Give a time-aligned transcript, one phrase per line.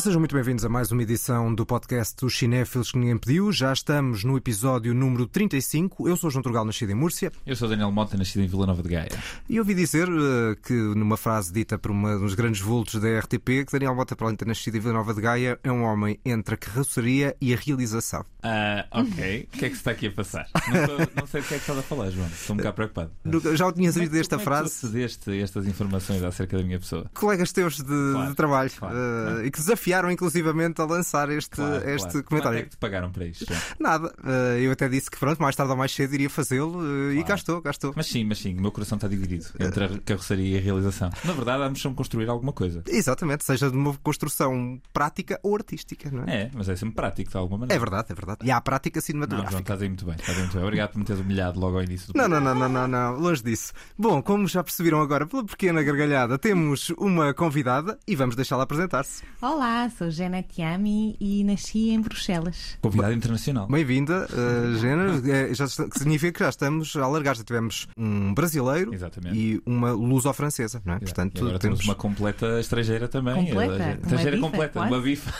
[0.00, 3.50] Sejam muito bem-vindos a mais uma edição do podcast dos Cinéfilos que ninguém pediu.
[3.50, 6.08] Já estamos no episódio número 35.
[6.08, 7.32] Eu sou João Turgal, nascido em Múrcia.
[7.44, 9.08] Eu sou Daniel Mota, nascido em Vila Nova de Gaia.
[9.48, 13.18] E ouvi dizer uh, que, numa frase dita por uma, um dos grandes vultos da
[13.18, 15.72] RTP, que Daniel Mota, para além de ter nascido em Vila Nova de Gaia, é
[15.72, 18.24] um homem entre a carroçaria e a realização.
[18.42, 19.48] Ah, ok.
[19.52, 20.46] O que é que se está aqui a passar?
[20.54, 22.28] Não, tô- não sei do que é que estás a falar, João.
[22.28, 23.10] Estou um bocado preocupado.
[23.56, 25.40] Já o tinhas Como ouvido que- esta como é que tu frase?
[25.42, 27.10] estas informações acerca da minha pessoa?
[27.14, 29.46] Colegas teus de, Claro, de trabalho claro, uh, claro.
[29.46, 29.58] e que
[29.88, 32.12] desafiaram inclusivamente a lançar este, Claro, este claro.
[32.12, 32.58] Quanto comentário.
[32.58, 33.46] é que te pagaram para isto?
[33.80, 37.10] Nada, uh, eu até disse que pronto, mais tarde ou mais cedo iria fazê-lo uh,
[37.12, 37.26] e Claro.
[37.28, 37.92] cá estou, cá estou.
[37.96, 41.10] Mas sim, mas sim, o meu coração está dividido entre a carroçaria e a realização.
[41.24, 42.82] Na verdade, vamos sempre construir alguma coisa.
[42.86, 46.42] Exatamente, seja de uma construção prática ou artística, não é?
[46.42, 47.80] É, mas é sempre prático de alguma É maneira.
[47.80, 48.38] verdade, é verdade.
[48.44, 49.60] E há a prática Não, João, cinematográfica.
[49.60, 50.14] estás aí muito bem.
[50.16, 50.62] Estás aí muito bem.
[50.64, 53.18] Obrigado por me teres humilhado logo ao início do Não, não, não, não, não, não,
[53.18, 53.72] longe disso.
[53.98, 59.22] Bom, como já perceberam agora pela pequena gargalhada, temos uma convidada e vamos deixá-la apresentar-se.
[59.40, 62.76] Olá, sou Jana Tiami e nasci em Bruxelas.
[62.80, 63.66] Convidado internacional.
[63.68, 65.22] Bem-vinda, uh, Gena.
[65.30, 67.36] É, já está- que significa que já estamos a alargar.
[67.36, 69.36] Já tivemos um brasileiro Exatamente.
[69.38, 70.96] e uma luso-francesa, não é?
[70.96, 71.04] Exato.
[71.14, 73.34] Portanto, e agora temos uma completa estrangeira também.
[73.34, 73.74] Completa?
[73.74, 74.92] Uma Estrangeira bifa, completa, quase?
[74.92, 75.34] uma bifa.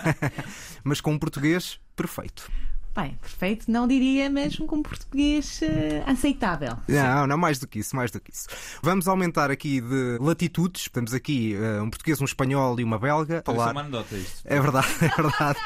[0.84, 2.50] mas com um português perfeito.
[2.94, 6.76] Bem, perfeito, não diria, mas com português eh, aceitável.
[6.86, 8.46] Não, não, mais do que isso, mais do que isso.
[8.82, 10.88] Vamos aumentar aqui de latitudes.
[10.88, 13.42] Temos aqui uh, um português, um espanhol e uma belga.
[13.44, 13.72] Falar...
[13.72, 14.42] uma anedota isto.
[14.44, 15.58] É verdade, é verdade.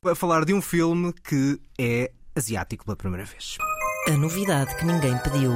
[0.00, 3.58] Para falar de um filme que é asiático pela primeira vez.
[4.06, 5.52] A novidade que ninguém pediu.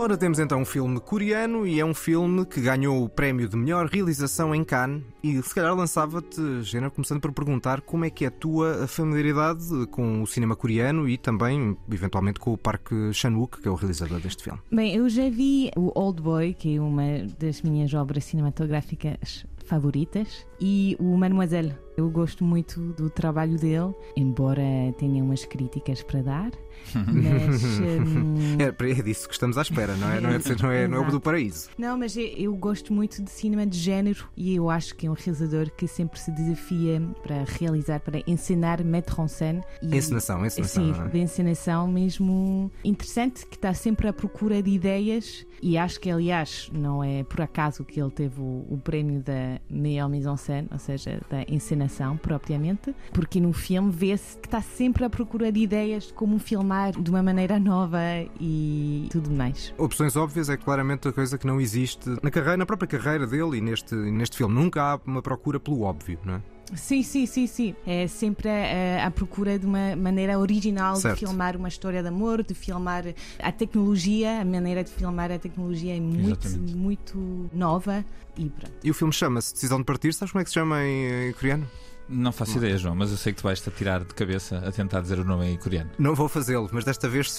[0.00, 3.56] Ora, temos então um filme coreano e é um filme que ganhou o prémio de
[3.56, 5.02] melhor realização em Cannes.
[5.24, 9.64] E se calhar lançava-te, Gena, começando por perguntar como é que é a tua familiaridade
[9.90, 14.20] com o cinema coreano e também, eventualmente, com o Park Chan-wook, que é o realizador
[14.20, 14.60] deste filme.
[14.70, 20.46] Bem, eu já vi o Old Boy, que é uma das minhas obras cinematográficas favoritas,
[20.60, 21.74] e o Mademoiselle.
[21.98, 24.62] Eu gosto muito do trabalho dele, embora
[24.98, 26.52] tenha umas críticas para dar,
[26.94, 27.80] mas.
[27.80, 30.20] hum, É, é disso que estamos à espera, não é?
[30.20, 31.68] Não é, não é, não é o do paraíso.
[31.76, 35.10] Não, mas eu, eu gosto muito de cinema de género e eu acho que é
[35.10, 39.60] um realizador que sempre se desafia para realizar, para encenar, mettre en scène.
[39.82, 40.94] E, Encenação, encenação.
[40.94, 41.08] Sim, é?
[41.08, 46.70] de encenação mesmo interessante, que está sempre à procura de ideias e acho que, aliás,
[46.72, 50.68] não é por acaso que ele teve o, o prémio da meilleure mise en scène,
[50.70, 55.60] ou seja, da encenação propriamente, porque no filme vê-se que está sempre à procura de
[55.60, 57.98] ideias de como filmar de uma maneira nova
[58.40, 59.72] e tudo mais.
[59.78, 63.58] Opções óbvias é claramente a coisa que não existe na carreira, na própria carreira dele
[63.58, 64.54] e neste, neste filme.
[64.54, 66.42] Nunca há uma procura pelo óbvio, não é?
[66.74, 67.74] Sim, sim, sim, sim.
[67.86, 71.14] É sempre eh, a, procura de uma maneira original certo.
[71.18, 73.04] de filmar uma história de amor, de filmar
[73.38, 76.74] a tecnologia, a maneira de filmar a tecnologia é muito, Exatamente.
[76.74, 78.04] muito nova
[78.36, 78.74] e pronto.
[78.82, 81.32] E o filme chama-se Decisão de Partir, sabes como é que se chama em, em
[81.32, 81.66] coreano?
[82.08, 82.58] Não faço não.
[82.58, 85.24] ideia, João, mas eu sei que tu vais-te tirar de cabeça a tentar dizer o
[85.24, 85.90] nome em coreano.
[85.98, 87.38] Não vou fazê-lo, mas desta vez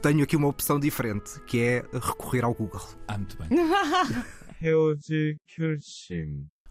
[0.00, 2.86] tenho aqui uma opção diferente, que é recorrer ao Google.
[3.08, 3.48] Ah, muito bem.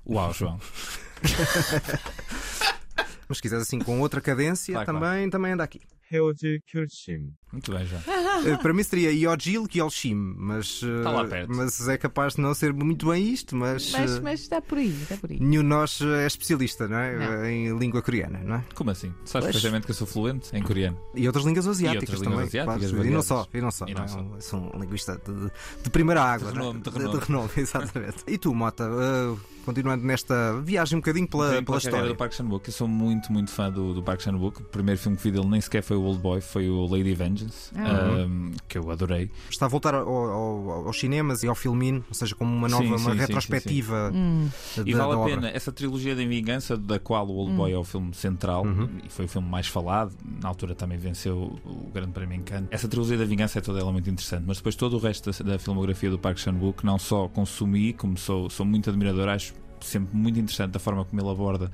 [0.07, 0.59] Uau, João.
[3.28, 5.80] Mas se quiseres assim com outra cadência, Claro, também, também anda aqui.
[6.10, 7.32] 헤어질 결심.
[7.53, 8.01] Muito bem, João.
[8.45, 11.53] Eh, Para mim seria Yojil Kyolshim, mas, eh, Está lá perto.
[11.55, 14.77] mas é capaz de não ser muito bem isto, mas, Mas, eh, mas está por
[14.79, 15.39] aí, está por aí.
[15.39, 17.15] nenhum de nós é especialista não é?
[17.17, 17.45] Não.
[17.45, 18.63] em língua coreana, não é?
[18.75, 19.13] Como assim?
[19.23, 19.45] Sabes Pois.
[19.45, 20.97] perfeitamente que eu sou fluente em coreano.
[21.15, 22.61] E outras línguas asiáticas outras línguas também.
[22.61, 23.07] asiáticas claro.
[23.07, 23.85] E não só, e não só.
[23.87, 24.07] E não não é?
[24.07, 24.19] só.
[24.19, 25.51] Um- Sou um linguista de,
[25.83, 26.51] de primeira água.
[26.51, 26.67] De não é?
[26.73, 27.19] renome, de de, renome.
[27.27, 28.17] renome, exatamente.
[28.27, 32.07] E tu, Mota, eh, continuando nesta viagem um bocadinho pela, pela pela história.
[32.09, 32.67] do Park Chan-wook.
[32.67, 34.61] Eu sou muito, muito fã do, do Park Chan-wook.
[34.61, 37.13] O primeiro filme que vi dele nem sequer foi o Old Boy, foi o Lady
[37.13, 37.42] Vengeance,
[37.75, 38.25] Ah.
[38.27, 39.29] um, que eu adorei.
[39.49, 42.83] Está a voltar ao- ao- aos cinemas e ao filmino, ou seja, como uma nova,
[42.83, 45.35] Sim, uma sim, sim, retrospectiva Hum, da, E da vale a obra.
[45.35, 45.49] pena.
[45.49, 48.89] Essa trilogia da vingança, da qual o Old Boy é o filme central Uhum.
[49.05, 52.67] e foi o filme mais falado, na altura também venceu o Grande Prémio em Cannes.
[52.71, 55.51] Essa trilogia da vingança é toda ela muito interessante, mas depois todo o resto da,
[55.53, 60.15] da filmografia do Park Chan-wook, não só consumi, como sou, sou muito admirador, acho sempre
[60.15, 61.69] muito interessante a forma como ele aborda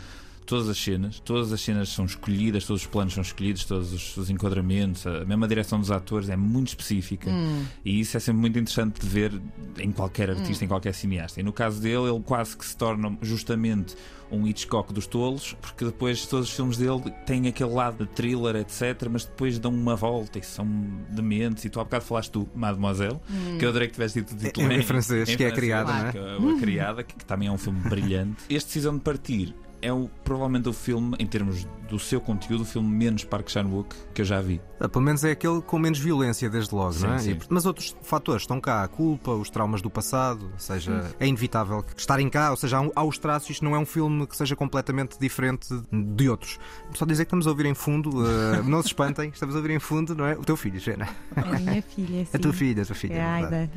[0.49, 4.17] todas as cenas, todas as cenas são escolhidas, todos os planos são escolhidos, todos os,
[4.17, 7.63] os enquadramentos, a mesma direção dos atores é muito específica hum.
[7.85, 9.39] e isso é sempre muito interessante de ver
[9.77, 11.39] em qualquer artista, em qualquer cineasta.
[11.39, 13.95] E no caso dele, ele quase que se torna justamente
[14.31, 18.55] um Hitchcock dos tolos, porque depois todos os filmes dele têm aquele lado de thriller,
[18.55, 20.67] etc., mas depois dão uma volta e são
[21.09, 21.65] dementes.
[21.65, 23.19] E tu há bocado falaste do Mademoiselle,
[23.59, 26.17] que eu adorei que tivesse dito o título Em francês, que é a criada, porque
[26.17, 28.43] A, a criada, que, que também é um filme brilhante.
[28.49, 32.65] Este Decisão de Partir é o, provavelmente o filme, em termos do seu conteúdo, o
[32.65, 34.61] filme menos Park Chan-wook que eu já vi.
[34.79, 37.17] Ah, Pelo menos é aquele com menos violência, desde logo, Sim, não é?
[37.17, 37.31] sim.
[37.31, 41.25] E- mas outros fatores estão cá, a culpa, os traumas do passado, ou seja, é
[41.27, 44.27] inevitável estarem cá, ou seja, há, um- há os traços, isto não é um filme
[44.27, 46.59] que seja completamente diferente de outros.
[46.93, 49.71] Só dizer que estamos a ouvir em fundo, ah, não se espantem, estamos a ouvir
[49.71, 50.33] em fundo, não é?
[50.33, 51.07] O teu filho, Jana.
[51.35, 52.29] É a minha filha, sim.
[52.37, 53.13] A tua filha, a tua filha.
[53.13, 53.71] É É verdade.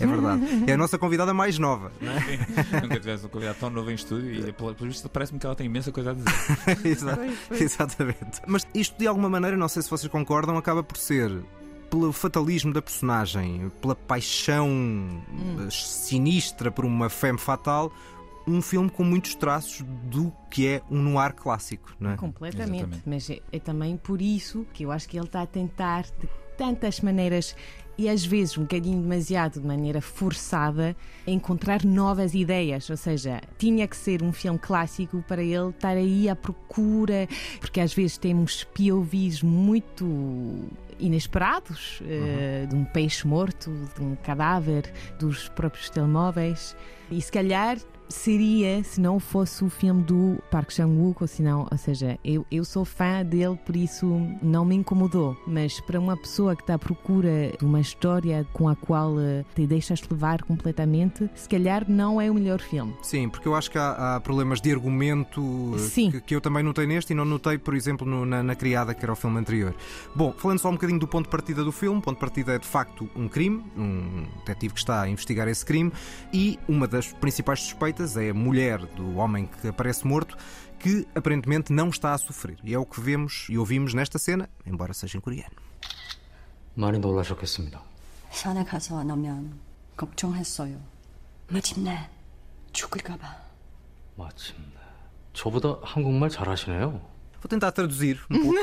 [0.00, 0.64] É verdade.
[0.70, 2.46] É a nossa convidada mais nova, não é?
[2.82, 5.54] Nunca tivesse um convidado tão novo em estúdio e, pelo pelo visto, parece-me que ela
[5.54, 6.30] tem imensa coisa a dizer.
[6.86, 7.18] Exa-
[7.50, 8.40] Exatamente.
[8.46, 11.30] Mas isto, de alguma maneira, não sei se vocês concordam, acaba por ser
[11.90, 15.22] pelo fatalismo da personagem, pela paixão
[15.60, 17.92] eh, sinistra por uma femme fatal,
[18.46, 22.16] um filme com muitos traços do que é um noir clássico, não é?
[22.16, 22.76] Completamente.
[22.80, 23.02] Exatamente.
[23.06, 26.28] Mas é, é também por isso que eu acho que ele está a tentar de
[26.56, 27.54] tantas maneiras
[27.96, 30.96] e às vezes um bocadinho demasiado de maneira forçada
[31.26, 36.28] encontrar novas ideias, ou seja, tinha que ser um filme clássico para ele estar aí
[36.28, 37.28] à procura,
[37.60, 40.68] porque às vezes temos POVs muito
[40.98, 46.76] inesperados eh, de um peixe morto, de um cadáver, dos próprios telemóveis.
[47.10, 51.66] E se calhar seria se não fosse o filme do Park Chan-wook ou se não,
[51.70, 54.06] ou seja, eu, eu sou fã dele por isso
[54.42, 58.68] não me incomodou, mas para uma pessoa que está à procura de uma história com
[58.68, 62.94] a qual eh, te deixas levar completamente, se calhar não é o melhor filme.
[63.02, 65.42] Sim, porque eu acho que há, há problemas de argumento
[65.76, 68.54] eh, que, que eu também notei neste e não notei, por exemplo, no- na, na
[68.54, 69.74] Criada, que era o filme anterior.
[70.14, 72.52] Bom, falando só um bocadinho do ponto de partida do filme, o ponto de partida
[72.54, 75.90] é de facto um crime, um detetive que está a investigar esse crime
[76.32, 80.37] e uma das principais suspeitas é a mulher do homem que aparece morto,
[80.79, 82.57] que aparentemente não está a sofrer.
[82.63, 85.55] E é o que vemos e ouvimos nesta cena, embora seja em coreano.
[86.75, 87.81] 많이 놀라셨겠습니다.
[88.31, 89.59] 산에 가서 안 오면
[89.97, 90.79] 걱정했어요.
[91.49, 92.09] 마침내
[92.71, 93.35] 죽을까봐.
[94.15, 94.71] 마침내.
[95.33, 97.01] 저보다 한국말 잘하시네요.
[97.44, 98.58] Vou tentar traduzir um pouco.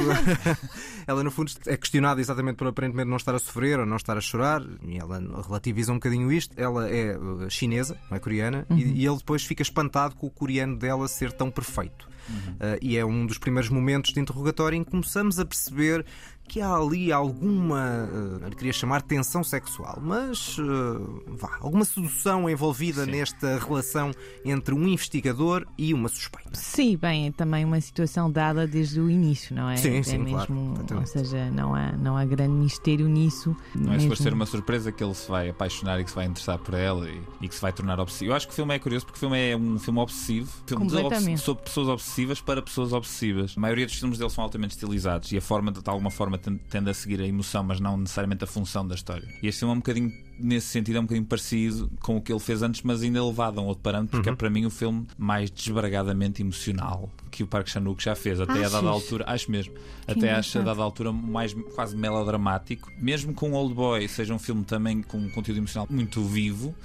[1.06, 4.18] ela, no fundo, é questionada exatamente por aparentemente não estar a sofrer ou não estar
[4.18, 6.60] a chorar, e ela relativiza um bocadinho isto.
[6.60, 10.32] Ela é uh, chinesa, não é coreana, e, e ele depois fica espantado com o
[10.32, 12.10] coreano dela ser tão perfeito.
[12.28, 16.04] Uh, e é um dos primeiros momentos de interrogatório em que começamos a perceber
[16.48, 18.06] que há ali alguma,
[18.42, 23.12] não lhe queria chamar tensão sexual, mas uh, vá, alguma sedução envolvida Sim.
[23.12, 24.12] nesta relação
[24.44, 26.50] entre um investigador e uma suspeita.
[26.54, 29.78] Sim, bem, é também uma situação dada desde o início, não é?
[29.78, 31.10] Sim, é sim, claro, mesmo, ou exatamente.
[31.10, 33.56] seja, não há, não há grande mistério nisso.
[33.74, 34.02] Não é mesmo.
[34.02, 36.74] suposto ser uma surpresa que ele se vai apaixonar e que se vai interessar por
[36.74, 38.32] ela e, e que se vai tornar obsessivo.
[38.32, 40.84] Eu acho que o filme é curioso porque o filme é um filme obsessivo, filme
[40.84, 41.42] obs- Completamente.
[41.42, 43.54] sobre pessoas obsessivas para pessoas obsessivas.
[43.56, 46.41] A maioria dos filmes dele são altamente estilizados e a forma, de, de alguma forma,
[46.42, 49.28] tende a seguir a emoção, mas não necessariamente a função da história.
[49.42, 52.32] E este filme é um bocadinho, nesse sentido, é um bocadinho parecido com o que
[52.32, 54.70] ele fez antes, mas ainda elevado a um outro parâmetro, porque é para mim o
[54.70, 58.40] filme mais desbragadamente emocional que o Park Chan-wook já fez.
[58.40, 58.86] Até a dada Achas?
[58.86, 59.74] altura, acho mesmo,
[60.08, 62.92] até acho a dada altura mais quase melodramático.
[62.98, 66.76] Mesmo com Old Boy seja um filme também com um conteúdo emocional muito vivo,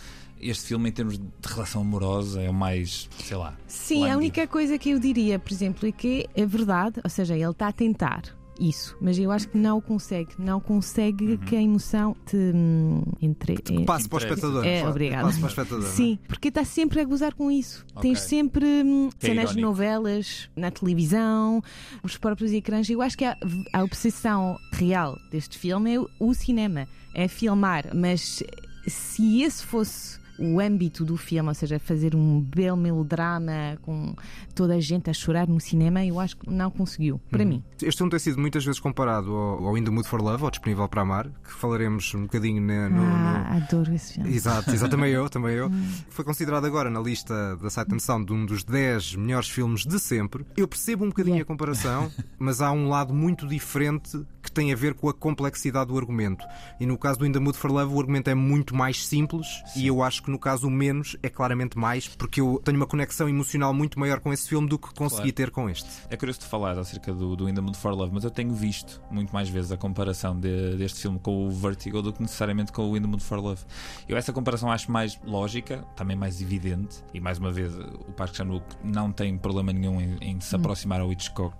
[0.40, 3.56] este filme, em termos de relação amorosa, é o mais, sei lá.
[3.66, 7.34] Sim, a única coisa que eu diria, por exemplo, é que é verdade, ou seja,
[7.34, 8.22] ele está a tentar
[8.60, 11.36] isso, mas eu acho que não o consegue, não consegue Uhum.
[11.38, 13.54] que a emoção te hum, entre.
[13.54, 14.64] é- Passe para o espectador.
[14.64, 15.28] É, Passe obrigada.
[15.32, 15.84] para o espectador.
[15.84, 15.88] é?
[15.88, 17.84] Sim, porque está sempre a gozar com isso.
[17.94, 18.02] Ok.
[18.02, 21.62] Tens sempre hum, Que é cenas de novelas, na televisão,
[22.02, 22.88] os próprios ecrãs.
[22.90, 23.36] Eu acho que a,
[23.72, 27.94] a obsessão real deste filme é o cinema, é filmar.
[27.94, 28.42] Mas
[28.86, 34.14] se esse fosse o âmbito do filme, ou seja, fazer um belo melodrama com
[34.54, 37.48] toda a gente a chorar no cinema, eu acho que não conseguiu, para Uhum.
[37.48, 37.64] mim.
[37.82, 40.50] Este filme tem sido muitas vezes comparado ao, ao In the Mood for Love, ao
[40.50, 44.30] Disponível para Amar, que falaremos um bocadinho na- no, no- Ah, adoro esse filme.
[44.34, 45.70] Exato, exato, também eu, também eu.
[46.10, 49.84] Foi considerado agora na lista da Sight and Sound de um dos 10 melhores filmes
[49.86, 50.44] de sempre.
[50.56, 51.42] Eu percebo um bocadinho Yeah.
[51.44, 55.88] a comparação, mas há um lado muito diferente que tem a ver com a complexidade
[55.88, 56.44] do argumento.
[56.80, 59.46] E no caso do In the Mood for Love, o argumento é muito mais simples
[59.74, 62.86] e eu acho que no caso o menos é claramente mais, porque eu tenho uma
[62.86, 65.32] conexão emocional muito maior com esse filme do que consegui Claro.
[65.32, 65.88] ter com este.
[66.08, 68.52] É curioso de falar acerca do, do In the Mood for Love, mas eu tenho
[68.54, 72.70] visto muito mais vezes a comparação de- deste filme com o Vertigo do que necessariamente
[72.72, 73.62] com o In the Mood for Love.
[74.08, 78.34] Eu essa comparação acho mais lógica, também mais evidente, e mais uma vez o Park
[78.36, 81.56] Chan-wook não tem problema nenhum em, em se aproximar ao Hitchcock.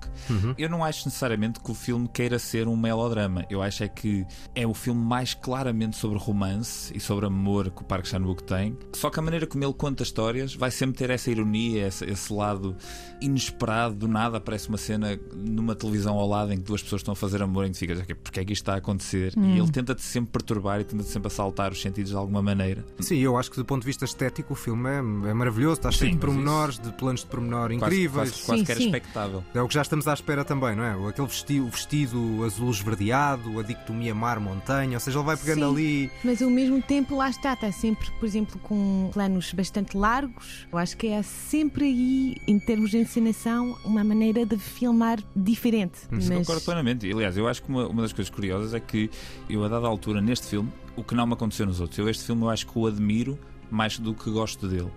[0.57, 3.45] Eu não acho necessariamente que o filme queira ser uma melodrama.
[3.51, 7.83] Eu acho é que é o filme mais claramente sobre romance e sobre amor que
[7.83, 8.77] o Park Chan-wook tem.
[8.93, 12.33] Só que a maneira como ele conta histórias vai sempre ter essa ironia, esse, esse
[12.33, 12.77] lado
[13.21, 13.95] inesperado.
[13.95, 17.17] Do nada aparece uma cena numa televisão ao lado em que duas pessoas estão a
[17.17, 19.33] fazer amor em que ficas, "Ok, porque é que isto está a acontecer?
[19.37, 22.85] E ele tenta-te sempre perturbar e tenta-te sempre assaltar os sentidos de alguma maneira.
[23.01, 25.91] Sim, eu acho que do ponto de vista estético o filme é, é maravilhoso, está
[25.91, 28.31] cheio de pormenores, de planos de pormenor Quase, incríveis.
[28.31, 28.87] quase, quase Sim, que era sim.
[28.87, 29.45] expectável.
[29.55, 31.09] É o que já estamos à espera também, não é?
[31.09, 35.73] Aquele vestido, o vestido azul esverdeado, a dicotomia mar-montanha, ou seja, ele vai pegando Sim.
[35.73, 36.11] ali.
[36.25, 40.67] Mas ao mesmo tempo, lá está, está sempre, por exemplo, com planos bastante largos.
[40.71, 46.01] Eu acho que é sempre aí, em termos de encenação, uma maneira de filmar diferente.
[46.11, 47.11] Mas Concordo plenamente.
[47.11, 49.11] Aliás, eu acho que uma, uma das coisas curiosas é que
[49.49, 52.25] eu, a dada altura, neste filme, o que não me aconteceu nos outros, eu este
[52.25, 53.39] filme eu acho que o admiro
[53.71, 54.91] mais do que gosto dele.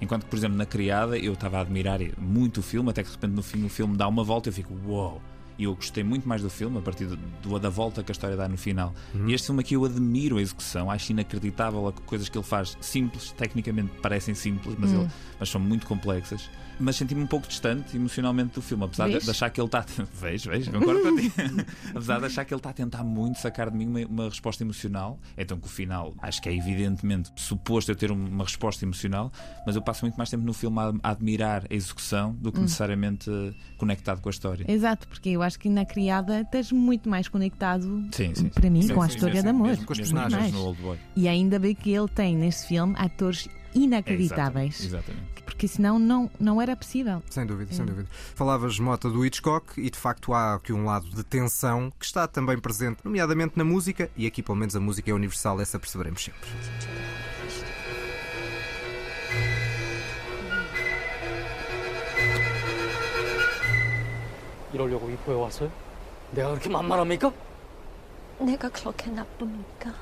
[0.00, 3.08] Enquanto que, por exemplo, na Criada, eu estava a admirar muito o filme, até que
[3.08, 5.22] de repente no fim o filme dá uma volta e eu fico, uau!
[5.58, 8.14] E eu gostei muito mais do filme a partir do, do- da volta que a
[8.14, 8.94] história dá no final.
[9.26, 12.76] E este filme aqui eu admiro a execução, acho inacreditável a coisas que ele faz
[12.80, 16.48] simples, tecnicamente parecem simples, mas, ele, mas são muito complexas.
[16.80, 19.84] Mas senti-me um pouco distante emocionalmente do filme, apesar de, de achar que ele está.
[20.20, 21.32] Vejo, vejo, concordo contigo.
[21.90, 24.64] apesar de achar que ele está a tentar muito sacar de mim uma, uma resposta
[24.64, 25.20] emocional.
[25.36, 29.30] Então que o final, acho que é evidentemente suposto eu ter um- uma resposta emocional,
[29.66, 32.58] mas eu passo muito mais tempo no filme a, a admirar a execução do que
[32.60, 34.64] necessariamente eh, conectado com a história.
[34.66, 38.48] Exato, porque eu acho que na criada estás muito mais conectado Sim, sim.
[38.48, 39.66] para mim Sim, com a sim, história mesmo- de amor.
[39.68, 40.52] mesmo- Com os personagens.
[40.52, 40.98] no Old Boy.
[41.16, 44.80] E ainda bem que ele tem neste filme atores inacreditáveis.
[44.80, 45.10] Exatamente.
[45.10, 45.32] exatamente.
[45.44, 47.22] Porque senão não, não era possível.
[47.28, 48.08] Sem dúvida, sem dúvida.
[48.34, 52.26] Falavas, Mota, do Hitchcock e de facto há aqui um lado de tensão que está
[52.26, 56.22] também presente, nomeadamente na música, e aqui pelo menos a música é universal, essa perceberemos
[56.24, 56.48] sempre.
[64.73, 65.71] 이러려고 입구에 왔어요?
[66.31, 67.31] 내가 그렇게 만만합니까?
[68.39, 69.93] 내가 그렇게 나쁩니까?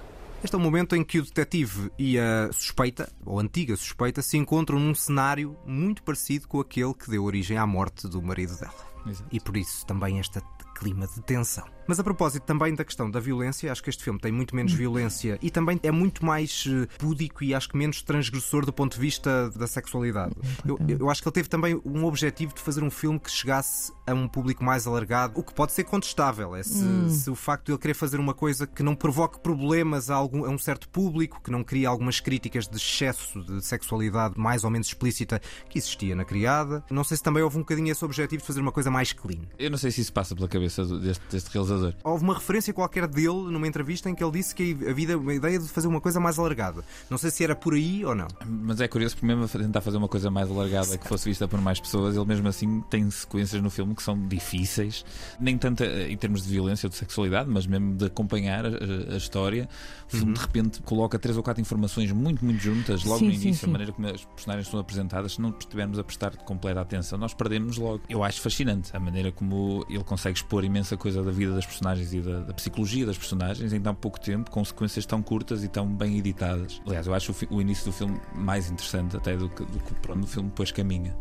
[0.43, 4.37] Este é o momento em que o detetive e a suspeita, ou antiga suspeita, se
[4.37, 8.73] encontram num cenário muito parecido com aquele que deu origem à morte do marido dela.
[9.07, 9.29] Exato.
[9.31, 10.39] E por isso também este
[10.75, 11.65] clima de tensão.
[11.90, 14.72] Mas a propósito também da questão da violência, acho que este filme tem muito menos
[14.72, 18.94] violência e também é muito mais eh, púdico e acho que menos transgressor do ponto
[18.94, 20.32] de vista da sexualidade.
[20.64, 23.92] Eu, eu acho que ele teve também um objetivo de fazer um filme que chegasse
[24.06, 26.54] a um público mais alargado, o que pode ser contestável.
[26.54, 30.10] É se, se o facto de ele querer fazer uma coisa que não provoque problemas
[30.10, 34.38] a, algum, a um certo público, que não crie algumas críticas de excesso de sexualidade
[34.38, 36.84] mais ou menos explícita que existia na criada.
[36.88, 39.40] Não sei se também houve um bocadinho esse objetivo de fazer uma coisa mais clean.
[39.58, 41.79] Eu não sei se isso passa pela cabeça deste, deste realizador.
[42.04, 45.34] Houve uma referência qualquer dele numa entrevista em que ele disse que a vida, a
[45.34, 46.84] ideia de fazer uma coisa mais alargada.
[47.08, 48.28] Não sei se era por aí ou não.
[48.46, 51.46] Mas é curioso porque mesmo a tentar fazer uma coisa mais alargada que fosse vista
[51.48, 55.04] por mais pessoas, ele mesmo assim tem sequências no filme que são difíceis,
[55.40, 58.68] nem tanto eh, em termos de violência ou de sexualidade, mas mesmo de acompanhar a,
[59.14, 59.68] a- história.
[60.12, 63.34] O filme de repente coloca três ou quatro informações muito, muito juntas, logo Sim, no
[63.34, 63.66] sim, início, sim.
[63.66, 67.32] a maneira como as personagens são apresentadas, se não estivermos a prestar completa atenção, nós
[67.32, 68.00] perdemos logo.
[68.08, 72.12] Eu acho fascinante a maneira como ele consegue expor imensa coisa da vida das personagens
[72.12, 75.68] e da, da psicologia das personagens em tão pouco tempo, com sequências tão curtas e
[75.68, 76.80] tão bem editadas.
[76.86, 79.94] Aliás, eu acho o, o início do filme mais interessante até do que, do que
[79.94, 81.16] para onde o filme depois caminha.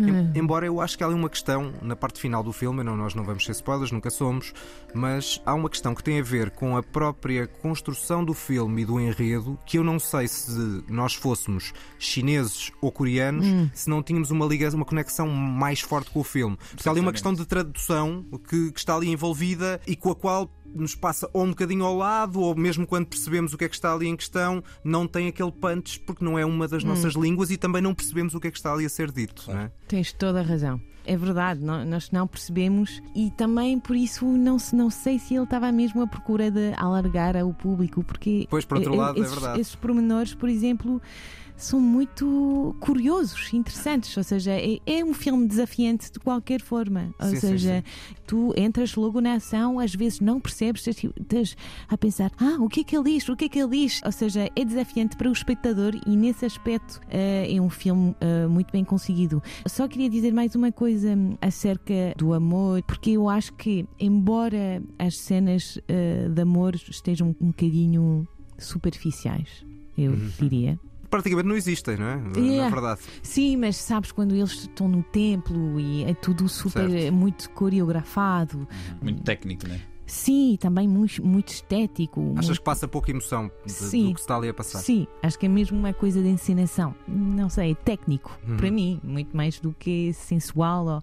[0.00, 2.96] Em- Embora eu acho que há ali uma questão na parte final do filme, não,
[2.96, 4.52] nós não vamos ser spoilers, nunca somos,
[4.94, 8.84] mas há uma questão que tem a ver com a própria construção do filme e
[8.84, 14.30] do enredo, que eu não sei se nós fôssemos chineses ou coreanos, se não tínhamos
[14.30, 16.56] uma ligação, uma conexão mais forte com o filme.
[16.74, 20.14] Porque há ali uma questão de tradução que, que está ali envolvida e com a
[20.14, 23.68] qual nos passa ou um bocadinho ao lado, ou mesmo quando percebemos o que é
[23.68, 27.14] que está ali em questão, não tem aquele punch porque não é uma das nossas
[27.14, 29.44] línguas e também não percebemos o que é que está ali a ser dito.
[29.52, 29.70] Não é?
[29.86, 30.80] Tens toda a razão.
[31.06, 35.34] É verdade, nó- nós não percebemos e também por isso não, se- não sei se
[35.34, 39.18] ele estava mesmo à procura de alargar ao público, porque Pois, por outro eh, lado,
[39.18, 39.60] é esses, verdade.
[39.60, 41.00] esses pormenores, por exemplo,
[41.56, 44.16] são muito curiosos, interessantes.
[44.16, 47.14] Ou seja, é, é um filme desafiante de qualquer forma.
[47.20, 47.84] Ou Sim, sim, seja,
[48.26, 51.56] tu entras logo na ação, às vezes não percebes, estás, estás
[51.88, 53.28] a pensar: ah, o que é que ele diz?
[53.28, 54.00] O que é que ele diz?
[54.04, 58.46] Ou seja, é desafiante para o espectador e nesse aspecto eh, é um filme eh,
[58.46, 59.42] muito bem conseguido.
[59.66, 64.82] Só queria dizer mais uma coisa hum, acerca do amor, porque eu acho que, embora
[64.98, 68.26] as cenas eh, de amor estejam um bocadinho
[68.58, 69.64] superficiais,
[69.96, 70.30] eu Uhum.
[70.40, 70.78] diria.
[71.14, 72.16] Praticamente não existem, não é?
[72.16, 72.70] Na Yeah.
[72.70, 73.00] verdade.
[73.22, 77.12] Sim, mas sabes quando eles estão no templo e é tudo super Certo.
[77.14, 78.66] muito coreografado.
[79.02, 79.80] Muito técnico, né?
[80.06, 82.20] Sim, também muito, muito estético.
[82.36, 84.08] Achas muito- que passa pouca emoção de- Sim.
[84.08, 84.78] do que se está ali a passar?
[84.80, 86.94] Sim, acho que é mesmo uma coisa de encenação.
[87.08, 88.56] Não sei, é técnico Uhum.
[88.56, 90.86] para mim, muito mais do que sensual.
[90.86, 91.02] ou-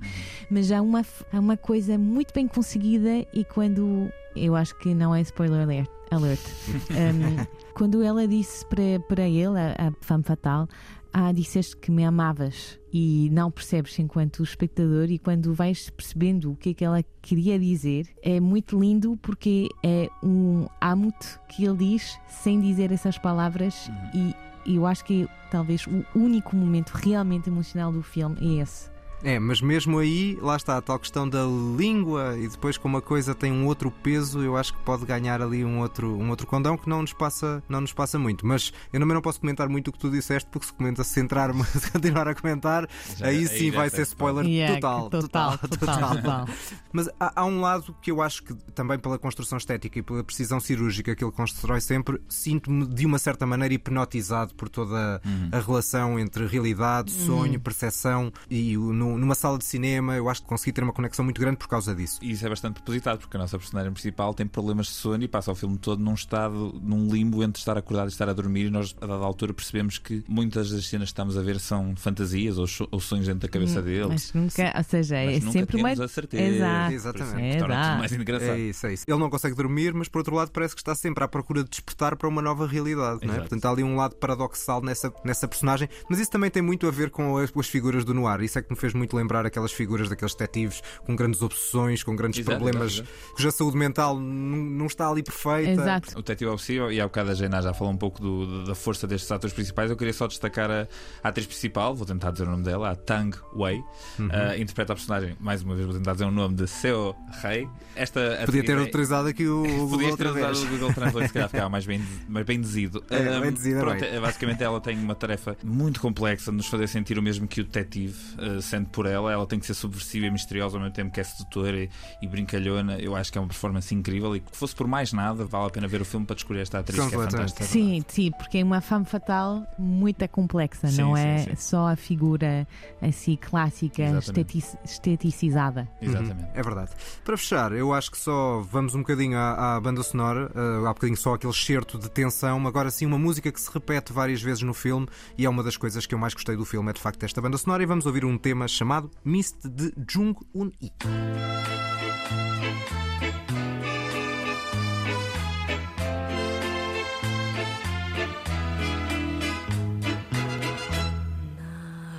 [0.49, 1.01] Mas há uma,
[1.33, 4.09] há uma coisa muito bem conseguida e quando.
[4.35, 5.89] Eu acho que não é spoiler alert.
[6.11, 6.39] alert.
[6.91, 10.67] Um, quando ela disse para, para ele, a, a femme fatal,
[11.13, 16.55] ah, disseste que me amavas e não percebes enquanto espectador e quando vais percebendo o
[16.55, 21.77] que é que ela queria dizer é muito lindo porque é um amo-te que ele
[21.77, 27.91] diz sem dizer essas palavras e eu acho que talvez o único momento realmente emocional
[27.91, 28.90] do filme é esse.
[29.23, 31.43] É, mas mesmo aí, lá está a tal questão da
[31.77, 35.41] língua e depois como a coisa tem um outro peso, eu acho que pode ganhar
[35.41, 38.45] ali um outro, um outro condão que não nos passa, não nos passa muito.
[38.47, 41.11] Mas eu também não posso comentar muito o que tu disseste, porque se comenta se
[41.11, 45.09] centrar-me se continuar a comentar, Já- aí aí sim já vai ser spoiler Yeah, total,
[45.09, 46.47] total, total, total.
[46.91, 50.23] Mas há, há um lado que eu acho que também pela construção estética e pela
[50.23, 55.59] precisão cirúrgica que ele constrói sempre, sinto-me de uma certa maneira hipnotizado por toda a
[55.59, 60.47] relação entre realidade, sonho, percepção e o- no- numa sala de cinema eu acho que
[60.47, 62.19] consegui ter uma conexão muito grande por causa disso.
[62.21, 65.27] E isso é bastante propositado, porque a nossa personagem principal tem problemas de sono e
[65.27, 68.65] passa o filme todo num estado, num limbo entre estar acordado e estar a dormir.
[68.67, 71.95] E nós, a dada altura, percebemos que muitas das cenas que estamos a ver são
[71.95, 74.05] fantasias ou, so- ou sonhos dentro da cabeça dele.
[74.05, 75.89] Hum, Mas nunca, ou seja, Mas é nunca sempre uma.
[75.89, 76.43] temos a certeza.
[76.55, 76.93] Exato.
[76.93, 77.55] Exatamente.
[77.57, 78.49] Isso é mais engraçado.
[78.51, 79.05] É isso, é isso.
[79.07, 81.69] Ele não consegue dormir, mas por outro lado parece que está sempre à procura de
[81.69, 83.25] despertar para uma nova realidade.
[83.25, 83.39] Não é?
[83.39, 86.91] Portanto, há ali um lado paradoxal nessa, nessa personagem, mas isso também tem muito a
[86.91, 88.41] ver com as, com as figuras do noir.
[88.41, 92.15] Isso é que me fez muito lembrar aquelas figuras daqueles detetives com grandes obsessões, com
[92.15, 95.71] grandes Exato, problemas, exato, cuja saúde mental não, está ali perfeita.
[95.81, 96.11] Exato.
[96.13, 99.07] O Detetive Obsessivo, e há bocado a Jana já falou um pouco do- da força
[99.07, 99.89] destes atores principais.
[99.89, 100.87] Eu queria só destacar a,
[101.23, 103.77] a atriz principal, vou tentar dizer o nome dela, a Tang Wei.
[104.19, 104.29] Uhum.
[104.31, 107.67] Ah, interpreta a personagem, mais uma vez vou tentar dizer o nome de Seo Rei.
[107.95, 111.33] Esta Podia ter é- autorizado aqui o, Google Podias ter usado o Google Translate, se
[111.33, 113.03] calhar ficava mais bem, mais bem dizido.
[113.09, 114.09] É, Ahm, bem dizido, pronto, bem.
[114.09, 117.61] é, Basicamente, ela tem uma tarefa muito complexa de nos fazer sentir o mesmo que
[117.61, 119.31] o detetive ah, sente por ela.
[119.31, 121.89] Ela tem que ser subversiva e misteriosa ao mesmo tempo que é sedutora e,
[122.21, 122.99] e brincalhona.
[122.99, 125.69] Eu acho que é uma performance incrível e que fosse por mais nada, vale a
[125.69, 127.63] pena ver o filme para descobrir esta atriz que é fantástica.
[127.65, 131.55] Sim, sim, porque é uma femme fatal muito complexa, Sim, não sim, é sim.
[131.55, 132.67] só a figura
[133.01, 134.57] assim clássica, Exatamente.
[134.57, 135.87] esteti- esteticizada.
[136.01, 136.49] Exatamente.
[136.53, 136.91] É verdade.
[137.23, 140.93] Para fechar, eu acho que só vamos um bocadinho à, à banda sonora, uh, há
[140.93, 144.61] bocadinho só aquele certo de tensão, agora sim uma música que se repete várias vezes
[144.63, 147.01] no filme e é uma das coisas que eu mais gostei do filme, é de
[147.01, 148.80] facto esta banda sonora e vamos ouvir um tema chamado
[149.24, 150.92] Mist de Jung Un-ik.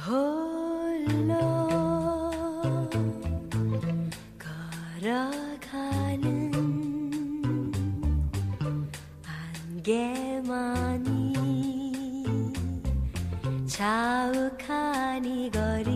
[0.05, 1.33] 홀로
[5.01, 6.51] 걸어가는
[9.83, 11.33] 안개만이
[13.67, 15.90] 자욱한 이 거리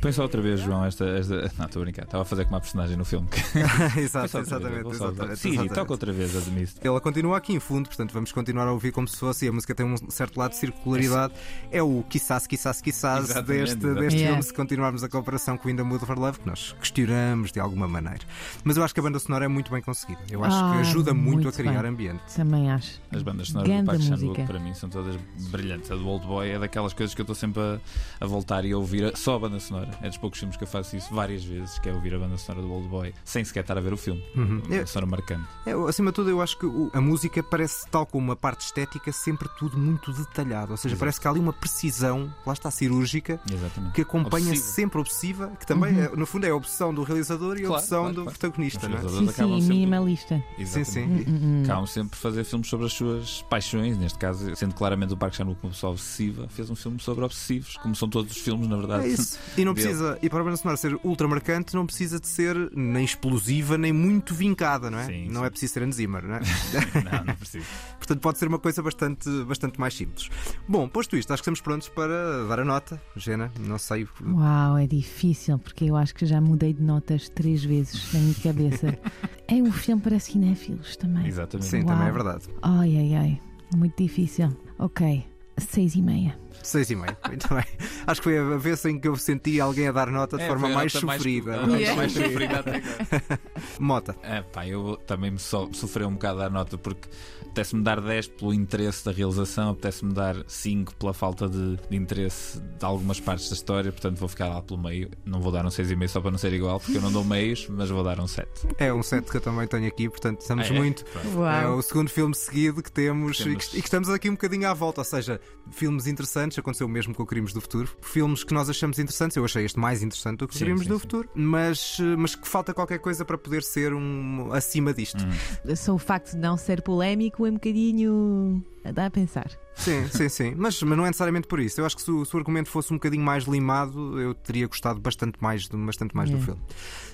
[0.00, 1.04] Pensa outra vez, João, esta.
[1.04, 1.52] esta...
[1.58, 2.04] Não, estou a brincar.
[2.04, 3.28] Estava a fazer com uma personagem no filme.
[3.98, 4.88] Exato, vez, exatamente.
[4.90, 5.68] exatamente.
[5.74, 6.78] toca outra vez a Mist.
[6.82, 9.44] Ela continua aqui em fundo, portanto vamos continuar a ouvir como se fosse.
[9.44, 11.34] E a música tem um certo lado de circularidade.
[11.70, 14.00] É o quissás, quissás Exatamente, deste, exatamente.
[14.00, 14.36] deste Yeah.
[14.36, 17.60] filme, se continuarmos a comparação com In the Mood for Love, que nós questionamos de
[17.60, 18.20] alguma maneira.
[18.64, 20.20] Mas eu acho que a banda sonora é muito bem conseguida.
[20.30, 21.90] Eu acho que Ah, ajuda muito, a muito criar bem.
[21.90, 22.22] ambiente.
[22.34, 23.00] Também acho.
[23.10, 24.44] As bandas sonoras do Ganda Chan-wook música.
[24.44, 25.16] para mim são todas
[25.50, 25.90] brilhantes.
[25.90, 27.78] A do Old Boy é daquelas coisas que eu estou sempre a,
[28.20, 29.89] a voltar e a ouvir só a banda sonora.
[30.02, 32.36] É dos poucos filmes que eu faço isso várias vezes, que é ouvir a banda
[32.36, 34.22] sonora do Old Boy sem sequer estar a ver o filme.
[34.36, 34.44] Uhum.
[34.44, 35.46] Uma banda É- sonora marcante.
[35.66, 38.62] É, acima de tudo, eu acho que o- a música parece, tal como a parte
[38.66, 40.72] estética, sempre tudo muito detalhado.
[40.72, 41.00] Ou seja, Exato.
[41.00, 43.94] parece que há ali uma precisão, lá está, cirúrgica, Exatamente.
[43.94, 44.74] que acompanha Obsessiva.
[44.74, 46.04] sempre obsessiva, que também, Uhum.
[46.04, 48.38] é, no fundo, é a obsessão do realizador e a Claro, obsessão claro, do claro.
[48.38, 49.00] protagonista, não é?
[49.02, 50.34] Sim, sim, sempre- minimalista.
[50.36, 50.80] Sim, sim.
[50.80, 51.30] Exatamente.
[51.30, 51.62] Hum, hum, hum.
[51.64, 55.58] Acabam sempre fazer filmes sobre as suas paixões, neste caso, sendo claramente o Park Chan-wook
[55.62, 59.04] uma pessoa obsessiva, fez um filme sobre obsessivos, como são todos os filmes, na verdade.
[59.04, 59.38] É isso.
[59.56, 59.74] E não.
[59.82, 63.76] precisa, e para a banda sonora ser ultra marcante, não precisa de ser nem explosiva,
[63.76, 65.06] nem muito vincada, não é?
[65.06, 65.46] Sim, não sim.
[65.46, 66.40] é preciso ser Hans Zimmer, não é?
[67.04, 67.66] não, não preciso.
[67.98, 70.28] Portanto, pode ser uma coisa bastante, bastante mais simples.
[70.68, 73.00] Bom, posto isto, acho que estamos prontos para dar a nota.
[73.16, 74.06] Gena, não sei.
[74.22, 78.34] Uau, é difícil porque eu acho que já mudei de notas três vezes na minha
[78.34, 78.98] cabeça.
[79.48, 81.26] é um filme para cinéfilos também.
[81.26, 81.68] Exatamente.
[81.68, 81.86] Sim, Uau.
[81.86, 82.48] também é verdade.
[82.62, 83.40] Ai, ai, ai.
[83.76, 84.48] Muito difícil.
[84.78, 85.24] Ok,
[85.60, 86.38] seis e meia.
[86.62, 87.64] Seis e meio, muito bem.
[88.06, 90.46] Acho que foi a vez em que eu senti alguém a dar nota de É,
[90.46, 91.56] forma mais sofrida.
[91.56, 91.94] Yeah.
[91.96, 93.40] mais sofrida até agora.
[93.80, 94.16] Mota.
[94.22, 97.08] É, pá, eu também me so, sofri um bocado a nota porque
[97.50, 102.60] apetece-me dar 10 pelo interesse da realização, apetece-me dar 5 pela falta de, de interesse
[102.60, 105.10] de algumas partes da história, portanto vou ficar lá pelo meio.
[105.24, 107.66] Não vou dar um 6,5 só para não ser igual, porque eu não dou meios,
[107.68, 108.48] mas vou dar um 7.
[108.78, 110.78] É um set que eu também tenho aqui, portanto estamos Ah, é?
[110.78, 111.04] muito.
[111.24, 111.36] É
[111.66, 111.76] Uau.
[111.78, 113.64] o segundo filme seguido que temos, Temos.
[113.66, 115.40] E, que, e que estamos aqui um bocadinho à volta, ou seja,
[115.72, 119.36] filmes interessantes, aconteceu o mesmo com o Crimes do Futuro, filmes que nós achamos interessantes,
[119.36, 121.00] eu achei este mais interessante do que o Sim, Crimes sim, do sim.
[121.00, 125.18] Futuro, mas, mas que falta qualquer coisa para poder ser um acima disto.
[125.24, 125.74] Hum.
[125.76, 128.62] Só o facto de não ser polémico é um bocadinho.
[128.92, 129.48] Dá a pensar.
[129.74, 130.54] Sim, sim, sim.
[130.56, 131.80] Mas, mas não é necessariamente por isso.
[131.80, 134.66] Eu acho que se o, se o argumento fosse um bocadinho mais limado, eu teria
[134.66, 136.52] gostado bastante mais, do- bastante mais do Yeah.
[136.54, 136.68] filme.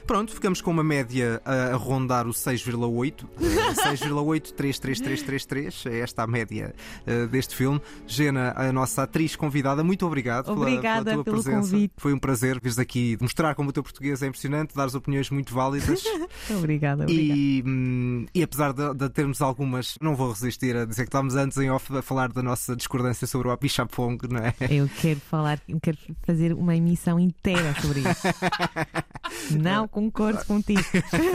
[0.07, 3.25] Pronto, ficamos com uma média a, a rondar o 6,8.
[3.41, 5.91] eh, 6,8333333.
[5.91, 6.75] É esta a média
[7.07, 7.81] eh, deste filme.
[8.07, 11.71] Gena, a nossa atriz convidada, muito obrigado pela- Obrigada pela, tua pelo presença.
[11.73, 11.93] convite.
[11.97, 15.31] Foi um prazer vires aqui mostrar como o teu português é impressionante, dar as opiniões
[15.31, 16.03] muito válidas.
[16.57, 17.13] Obrigada, obrigada.
[17.13, 21.35] E, hum, e apesar de, de termos algumas, não vou resistir a dizer que estávamos
[21.35, 24.55] antes em off a falar da nossa discordância sobre o Apichapong, não é?
[24.71, 28.27] Eu quero falar, eu quero fazer uma emissão inteira sobre isso.
[29.59, 30.81] Não concordo contigo.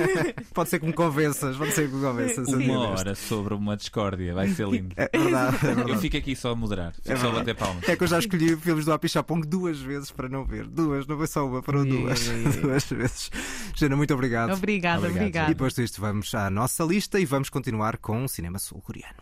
[0.54, 2.48] Pode ser que me convenças, pode ser que me convenças.
[2.48, 4.94] Uma hora sobre uma discórdia, vai ser lindo.
[4.98, 6.00] É verdade, é Eu verdade.
[6.02, 7.88] fico aqui só a moderar, É só bater palmas.
[7.88, 10.68] É que eu já escolhi filmes do Apichapong duas vezes para não ver.
[10.68, 12.28] Duas, não foi só uma, foram duas.
[12.62, 13.30] duas vezes.
[13.76, 14.54] Jana, muito obrigado.
[14.54, 15.48] Obrigada, Obrigado, E obrigada.
[15.50, 19.16] depois disto vamos à nossa lista e vamos continuar com o cinema sul-coreano.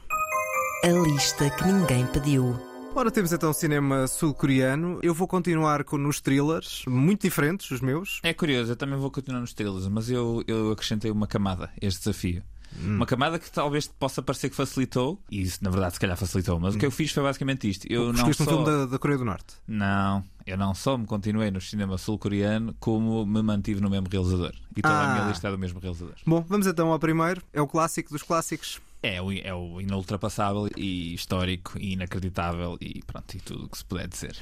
[0.84, 2.58] A lista que ninguém pediu.
[2.96, 5.00] Ora, temos então o cinema sul-coreano.
[5.04, 8.20] Eu vou continuar com nos thrillers, muito diferentes os meus.
[8.24, 11.86] É curioso, eu também vou continuar nos estrelas, mas eu, eu acrescentei uma camada a
[11.86, 12.44] este desafio.
[12.84, 16.60] Uma camada que talvez possa parecer que facilitou, e isso na verdade se calhar facilitou,
[16.60, 17.88] mas o que eu fiz foi basicamente isto.
[17.92, 18.46] Eu não um só...
[18.46, 19.56] filme da, da Coreia do Norte.
[19.68, 24.54] Não, eu não só me continuei no cinema sul-coreano, como me mantive no mesmo realizador.
[24.78, 25.14] E toda a Ah.
[25.16, 26.14] minha lista é do mesmo realizador.
[26.26, 27.42] Bom, vamos então ao primeiro.
[27.52, 28.80] É o clássico dos clássicos.
[29.07, 33.77] É o, é o inultrapassável e histórico e inacreditável e pronto, e tudo o que
[33.77, 34.35] se puder dizer.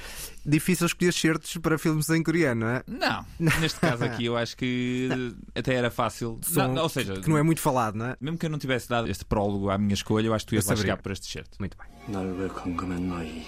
[0.45, 2.83] Difícil escolher certos para filmes em coreano, não é?
[2.87, 3.25] Não,
[3.59, 5.09] neste caso aqui eu acho que
[5.53, 6.39] até era fácil.
[6.43, 8.15] Som Não, ou seja, que não é muito falado, não é?
[8.21, 10.55] mesmo que eu não tivesse dado este prólogo à minha escolha, eu acho que tu
[10.55, 10.93] ias Eu lá saberia.
[10.93, 11.57] chegar por este certo.
[11.59, 11.87] Muito bem.
[12.07, 13.45] 날 왜 감금한 너희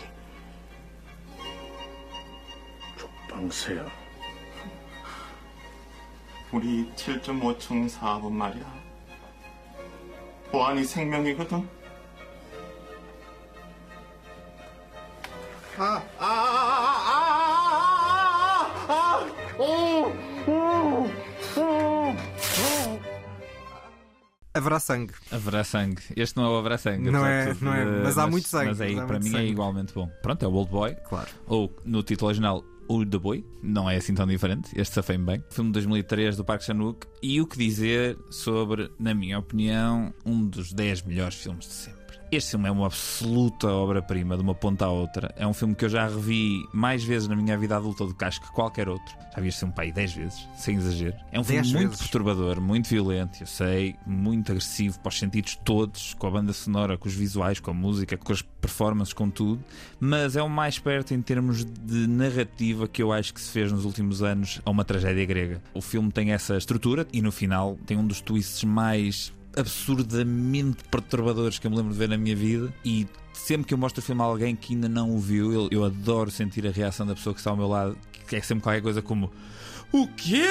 [2.98, 3.86] 족방새야
[6.52, 8.79] 우리 7.5층 사업은 말이야.
[10.52, 11.68] 보안이 생명이거든.
[15.78, 16.26] 아, 아, 아,
[17.10, 20.14] 아, 아, 아, 아, 오,
[20.50, 21.10] 오,
[21.60, 22.16] 오.
[24.54, 25.14] Haverá sangue.
[25.34, 26.02] Haverá sangue.
[26.16, 27.12] Este não é o Haverá sangue.
[27.12, 29.04] Não apesar é- de tudo, não é, eh, mas há muito sangue, Mas aí, mas
[29.04, 29.44] há para muito mim, sangue.
[29.44, 30.10] é igualmente bom.
[30.24, 30.96] Pronto, é o Old Boy.
[31.10, 31.28] Claro.
[31.48, 33.45] Ou no título original, Old the Boy.
[33.63, 34.69] Não é assim tão diferente.
[34.75, 35.45] Este safei-me bem.
[35.51, 37.07] Filme de 2003 do Park Chan-wook.
[37.23, 42.00] E o que dizer sobre, na minha opinião, um dos 10 melhores filmes de sempre.
[42.33, 45.35] Este filme é uma absoluta obra-prima, de uma ponta à outra.
[45.37, 48.25] É um filme que eu já revi mais vezes na minha vida adulta do que
[48.25, 49.13] acho que qualquer outro.
[49.35, 51.17] Já vi este filme aí 10 vezes, sem exagero.
[51.33, 52.03] É um filme 10 muito vezes?
[52.03, 56.97] perturbador, muito violento, eu sei, muito agressivo para os sentidos todos, com a banda sonora,
[56.97, 59.65] com os visuais, com a música, com as performances, com tudo.
[59.99, 63.73] Mas é o mais perto em termos de narrativa que eu acho que se fez
[63.73, 65.61] nos últimos anos a uma tragédia grega.
[65.75, 71.59] O filme tem essa estrutura e no final tem um dos twists mais absurdamente perturbadores
[71.59, 74.05] que eu me lembro de ver na minha vida e sempre que eu mostro o
[74.05, 77.15] filme a alguém que ainda não o viu, eu, eu adoro sentir a reação da
[77.15, 77.97] pessoa que está ao meu lado,
[78.29, 79.31] que é sempre qualquer coisa como
[79.93, 80.47] o quê?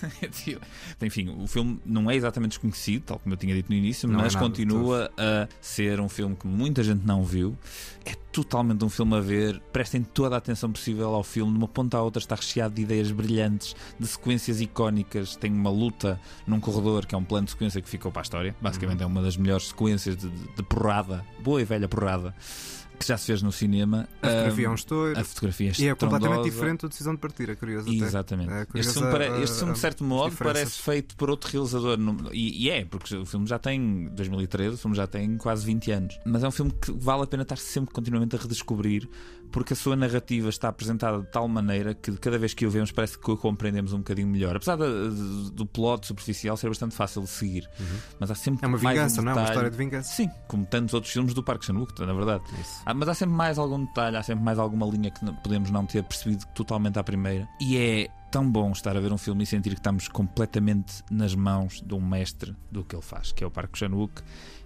[1.02, 4.20] Enfim, o filme não é exatamente desconhecido, tal como eu tinha dito no início, Não
[4.20, 7.56] é mas nada de continua a ser um filme que muita gente não viu.
[8.04, 9.60] É totalmente um filme a ver.
[9.72, 11.52] Prestem toda a atenção possível ao filme.
[11.52, 15.36] De uma ponta à outra está recheado de ideias brilhantes, de sequências icónicas.
[15.36, 18.24] Tem uma luta num corredor que é um plano de sequência que ficou para a
[18.24, 18.56] história.
[18.60, 22.34] Basicamente é uma das melhores sequências de, de- de porrada, boa e velha porrada,
[23.00, 24.06] que já se fez no cinema.
[24.22, 25.18] A fotografia é um Ahm, estouro.
[25.18, 27.90] a fotografia é E é completamente diferente do Decisão de Partir, é curioso.
[27.90, 28.52] Exatamente.
[28.52, 31.98] É curioso este filme, a- este filme, de certo modo, parece feito por outro realizador.
[32.32, 35.90] E, e é, porque o filme já tem 2013, o filme já tem quase 20
[35.90, 36.18] anos.
[36.26, 39.08] Mas é um filme que vale a pena estar sempre continuamente a redescobrir,
[39.52, 42.92] porque a sua narrativa está apresentada de tal maneira que cada vez que o vemos
[42.92, 44.56] parece que o compreendemos um bocadinho melhor.
[44.56, 44.86] Apesar da-
[45.52, 47.68] do, plot superficial ser bastante fácil de seguir.
[48.18, 49.34] Mas há sempre É uma mais um vingança, não é?
[49.34, 50.12] Uma história de vingança.
[50.12, 52.42] Sim, como tantos outros filmes do Park Chan-wook, na verdade.
[52.60, 52.82] Isso.
[52.86, 55.70] Ah, mas há sempre mais algum detalhe, há sempre mais alguma linha que não- podemos
[55.70, 57.48] não ter percebido totalmente à primeira.
[57.60, 61.34] E é tão bom estar a ver um filme e sentir que estamos completamente nas
[61.34, 64.22] mãos de um mestre do que ele faz, que é o Park Chan-wook.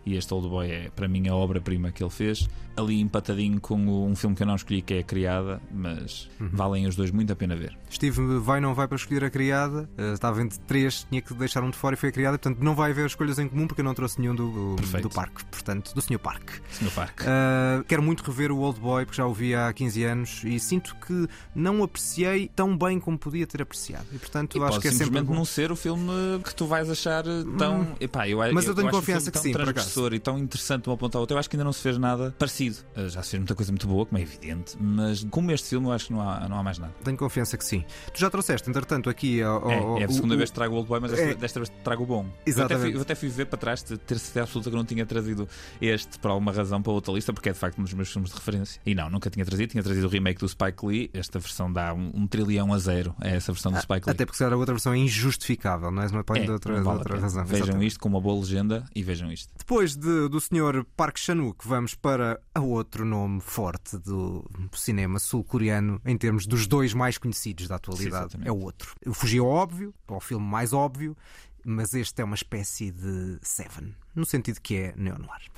[0.07, 2.47] E este Old Boy é, para mim, a obra-prima que ele fez.
[2.77, 6.87] Ali empatadinho com um filme que eu não escolhi, que é A Criada, mas valem
[6.87, 7.77] os dois muito a pena ver.
[7.91, 9.89] Steve vai ou não vai para escolher a criada?
[9.97, 12.39] Eh, estava entre três, tinha que deixar um de fora e foi a criada.
[12.39, 15.45] Portanto, não vai haver escolhas em comum porque eu não trouxe nenhum do, do, parque.
[15.45, 16.19] Portanto, do Sr.
[16.19, 16.55] Parque.
[16.71, 17.21] Senhor Park.
[17.21, 20.59] Uh, quero muito rever o Old Boy porque já o vi há 15 anos e
[20.59, 24.07] sinto que não apreciei tão bem como podia ter apreciado.
[24.13, 25.07] E portanto E acho que é sempre.
[25.07, 25.35] simplesmente bom.
[25.35, 27.25] não ser o filme que tu vais achar
[27.59, 27.95] tão.
[28.01, 30.85] Epá, eu, Mas eu tenho acho o confiança que tão sim, transgressor e tão interessante
[30.85, 31.37] de uma ponta à outra.
[31.37, 32.64] Eu acho que ainda não se fez nada parecido.
[32.71, 35.87] Uh, Já se fez muita coisa muito boa, como é evidente, mas como este filme,
[35.89, 36.93] eu acho que não há, não há mais nada.
[37.05, 37.85] Tenho confiança que sim.
[38.13, 39.65] Tu já trouxeste, entretanto, aqui ao.
[39.71, 41.35] ao- É, é a segunda o- vez que trago o Old Boy, mas desta, É.
[41.35, 42.23] desta vez trago o bom.
[42.25, 42.87] Eu até, Exatamente.
[42.91, 45.49] fui, eu até fui ver para trás, de ter certeza absoluta que não tinha trazido
[45.81, 48.31] este por alguma razão para outra lista, porque é de facto um dos meus filmes
[48.31, 48.81] de referência.
[48.87, 49.71] E não, nunca tinha trazido.
[49.71, 51.11] Tinha trazido o remake do Spike Lee.
[51.13, 53.15] Esta versão dá um, um trilhão a zero.
[53.21, 54.13] É essa versão do Spike Lee.
[54.13, 56.09] Até porque se a outra versão é injustificável, não é?
[56.09, 57.45] Não é É, de outra, de vale a outra razão.
[57.45, 57.89] Vejam Exatamente.
[57.89, 59.51] isto com uma boa legenda e vejam isto.
[59.59, 60.85] Depois de- do Sr.
[60.97, 66.95] Park Chan-wook, vamos para a outro nome forte do cinema sul-coreano em termos dos dois
[66.95, 68.33] mais conhecidos da atualidade.
[68.33, 68.95] Sim, é o outro.
[69.03, 71.17] Eu fugi ao óbvio, ao filme mais óbvio,
[71.65, 75.51] mas este é uma espécie de Seven, no sentido que é neo-noir.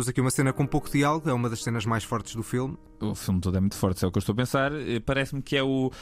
[0.00, 2.74] Pus aqui uma cena com pouco diálogo, é uma das cenas mais fortes do filme.
[3.00, 4.72] O filme todo é muito forte, é o que eu estou a pensar.
[4.72, 5.92] Eh, Parece-me que é o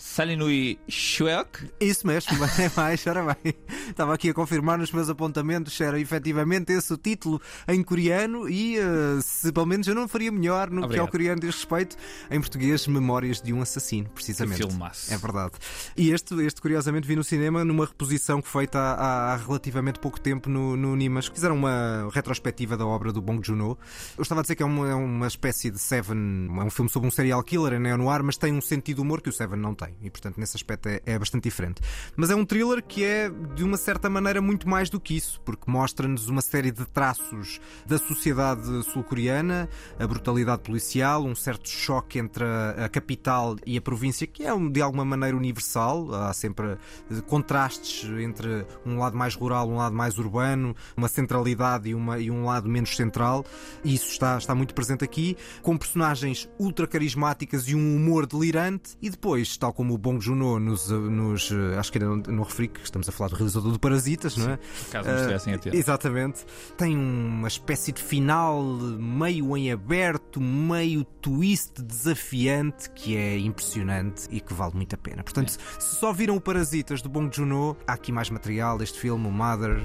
[0.00, 1.70] Salinui Shuek.
[1.78, 3.54] Isso mesmo, é mais, ora bem.
[3.90, 8.48] Estava aqui a confirmar nos meus apontamentos se era efetivamente esse o título em coreano
[8.48, 11.04] e eh, se pelo menos eu não faria melhor no que Obrigado.
[11.04, 11.96] ao coreano diz respeito,
[12.30, 14.62] em português, Memórias de um Assassino, precisamente.
[14.62, 15.12] Que filmaço.
[15.12, 15.52] É verdade.
[15.94, 20.18] E este, este curiosamente, vi no cinema numa reposição que feita há, há relativamente pouco
[20.18, 21.26] tempo no, no Nimas.
[21.26, 23.78] Fizeram uma retrospectiva da obra do Bong Joon-ho.
[24.16, 26.90] Eu estava a dizer que é uma, é uma espécie de Seven, é um filme
[26.90, 29.58] sobre um serial killer, é neo-noir, mas tem um sentido de humor que o Seven
[29.58, 29.89] não tem.
[30.02, 31.80] E, portanto, nesse aspecto é, é bastante diferente.
[32.16, 35.40] Mas é um thriller que é, de uma certa maneira, muito mais do que isso,
[35.42, 42.18] porque mostra-nos uma série de traços da sociedade sul-coreana, a brutalidade policial, um certo choque
[42.18, 46.14] entre a, a capital e a província, que é de alguma maneira universal.
[46.14, 46.66] Há sempre
[47.10, 52.18] eh, contrastes entre um lado mais rural, um lado mais urbano, uma centralidade e, uma,
[52.18, 53.44] e um lado menos central.
[53.84, 58.96] E isso está, está muito presente aqui, com personagens ultra carismáticas e um humor delirante.
[59.00, 62.36] E depois, tal como o Bong Joon-ho nos, eh, nos eh, acho que ainda não,
[62.36, 64.58] não referi que estamos a falar do realizador do Parasitas, não é?
[64.90, 65.74] Caso não estivessem a ter.
[65.74, 66.44] Exatamente.
[66.76, 74.40] Tem uma espécie de final meio em aberto, meio twist desafiante que é impressionante e
[74.40, 75.22] que vale muito a pena.
[75.22, 79.26] Portanto, se só viram o Parasitas do Bong Joon-ho, há aqui mais material deste filme,
[79.26, 79.78] o Mother.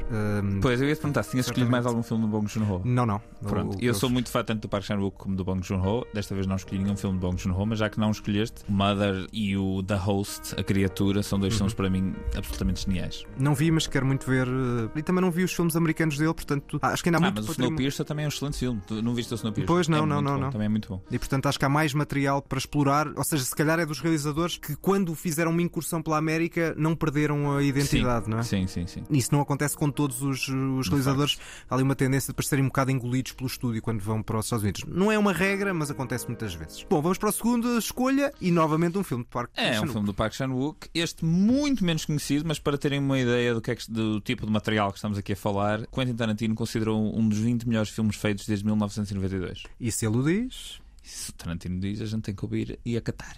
[0.43, 2.81] hum, Pois, eu ia te perguntar se tinhas escolhido mais algum filme do Bong Joon-ho.
[2.83, 3.21] Não, não.
[3.43, 6.05] Pronto, O- eu o- sou muito fã tanto do Park Chan-wook como do Bong Joon-ho.
[6.13, 8.71] Desta vez não escolhi nenhum filme do Bong Joon-ho, mas já que não escolheste, o
[8.71, 13.23] Mother e o The Host, a criatura, são dois filmes para mim absolutamente geniais.
[13.37, 14.47] Não vi, mas quero muito ver.
[14.47, 17.31] eh, E também não vi os filmes americanos dele, portanto, acho que ainda há Ah,
[17.31, 18.81] muito mas o uma- Snowpiercer também é um excelente filme.
[18.87, 19.67] Tu não viste o Snowpiercer?
[19.67, 20.49] Pois não, É não, não, bom, não.
[20.51, 21.01] Também é muito bom.
[21.11, 23.99] E portanto acho que há mais material para explorar, ou seja, se calhar é dos
[23.99, 28.43] realizadores que quando fizeram uma incursão pela América não perderam a identidade, sim, não é?
[28.43, 29.03] Sim, sim, sim.
[29.09, 31.37] Isso não acontece com todos os, os realizadores.
[31.69, 34.45] Há ali uma tendência de parecerem um bocado engolidos pelo estúdio quando vão para os
[34.45, 34.83] Estados Unidos.
[34.87, 36.85] Não é uma regra, mas acontece muitas vezes.
[36.89, 39.91] Bom, vamos para a segunda escolha e novamente um filme de Park É um Chan-wook.
[39.91, 43.71] filme do Park Chan-wook, este muito menos conhecido, mas para terem uma ideia do, que
[43.71, 47.27] é que- do tipo de material que estamos aqui a falar, Quentin Tarantino considerou um
[47.27, 49.63] dos 20 melhores filmes feitos desde 1992.
[49.79, 50.79] E se ele o diz?
[51.03, 53.35] E se o Tarantino diz, a gente tem que ouvir e acatar.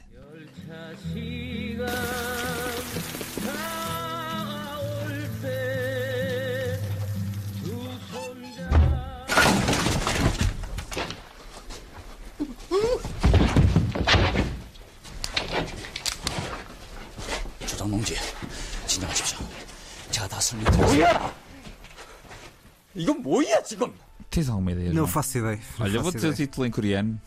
[17.86, 18.16] 조정농지
[18.86, 19.38] 진정하십시오.
[20.10, 21.08] 제가 다 설명드리겠습니다.
[21.18, 21.34] 뭐야?
[22.94, 23.92] 이건 뭐야 지금?
[24.30, 24.88] Tens alguma ideia?
[24.92, 25.08] Não João?
[25.08, 25.58] faço ideia.
[25.78, 26.46] Não Olha, eu vou faço dizer o ideia.
[26.46, 27.20] título em coreano,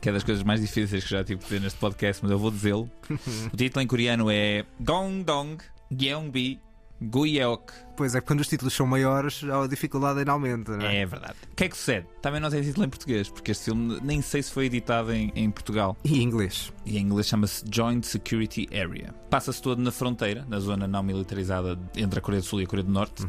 [0.00, 2.38] que é das coisas mais difíceis que já tive de dizer neste podcast, mas eu
[2.38, 2.90] vou dizê-lo.
[3.52, 6.60] o título em coreano é Gong Dong Gyeongbi
[7.01, 7.71] Guyeok.
[7.95, 11.01] Pois é, quando os títulos são maiores, a dificuldade ainda aumenta, não é?
[11.01, 11.35] É verdade.
[11.51, 12.07] O que é que sucede?
[12.21, 15.31] Também não tem título em português, porque este filme nem sei se foi editado em,
[15.35, 15.95] em Portugal.
[16.03, 16.71] E em inglês.
[16.85, 19.13] E em inglês chama-se Joint Security Area.
[19.29, 22.67] Passa-se todo na fronteira, na zona não militarizada entre a Coreia do Sul e a
[22.67, 23.23] Coreia do Norte,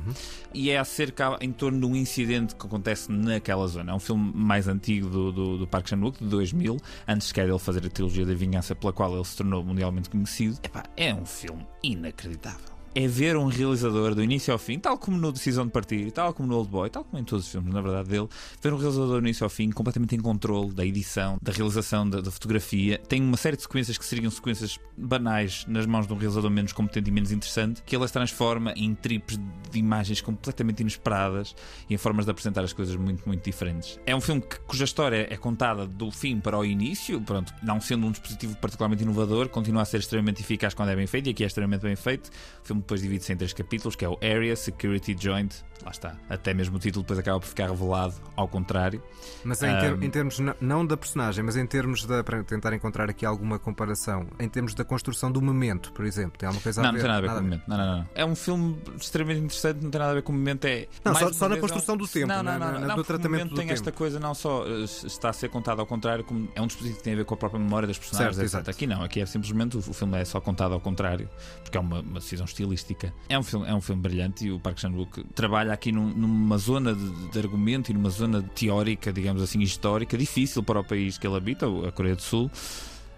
[0.55, 3.93] e é acerca em torno de um incidente que acontece naquela zona.
[3.93, 7.59] É um filme mais antigo do, do, do Park Chan-wook, de 2000, antes sequer dele
[7.59, 10.59] fazer a trilogia da vingança pela qual ele se tornou mundialmente conhecido.
[10.63, 12.72] Epá, é um filme inacreditável.
[12.95, 16.35] É ver um realizador do início ao fim, tal como no Decisão de Partir, tal
[16.35, 18.29] como no Old Boy, tal como em todos os filmes, na verdade, dele,
[18.61, 22.21] ver um realizador do início ao fim completamente em controle da edição, da realização, da,
[22.21, 22.99] da fotografia.
[23.09, 26.75] Tem uma série de sequências que seriam sequências banais nas mãos de um realizador menos
[26.75, 29.39] competente e menos interessante, que ele as transforma em tripes
[29.71, 31.57] de imagens completamente inesperadas
[31.89, 33.99] e em formas de apresentar as coisas muito, muito diferentes.
[34.05, 37.81] É um filme que- cuja história é contada do fim para o início, pronto, não
[37.81, 41.31] sendo um dispositivo particularmente inovador, continua a ser extremamente eficaz quando é bem feito e
[41.31, 42.29] aqui é extremamente bem feito.
[42.63, 45.65] O filme depois divide-se em três capítulos, que é o Area, Security, Joint.
[45.85, 46.17] Lá está.
[46.29, 49.03] Até mesmo o título depois acaba por ficar revelado ao contrário.
[49.45, 50.03] Mas em, ter- Ahm.
[50.05, 52.23] em termos, não da personagem, mas em termos da.
[52.23, 56.47] para tentar encontrar aqui alguma comparação, em termos da construção do momento, por exemplo, tem
[56.47, 57.03] alguma coisa Não, a não ver?
[57.05, 57.63] tem nada a ver com o momento.
[57.67, 58.09] Não, não, não.
[58.15, 60.65] É um filme extremamente interessante, não tem nada a ver com o momento.
[60.67, 63.05] É Não, só- só na construção é um- do tempo, não, não, não, não, do
[63.05, 63.73] tratamento momento do tem tempo.
[63.75, 66.99] esta coisa não só eh, está a ser contado ao contrário, como é um dispositivo
[66.99, 68.71] que tem a ver com a própria memória das personagens, Certo, exato.
[68.71, 71.29] Aqui não, aqui é simplesmente o, o filme é só contado ao contrário,
[71.63, 73.13] porque é uma, uma decisão estilística.
[73.29, 76.59] É um filme, é um filme brilhante e o Park Chan-wook trabalha aqui num- numa
[76.59, 81.19] zona de, de argumento e numa zona teórica, digamos assim, histórica, difícil para o país
[81.19, 82.51] que ele habita, a Coreia do Sul.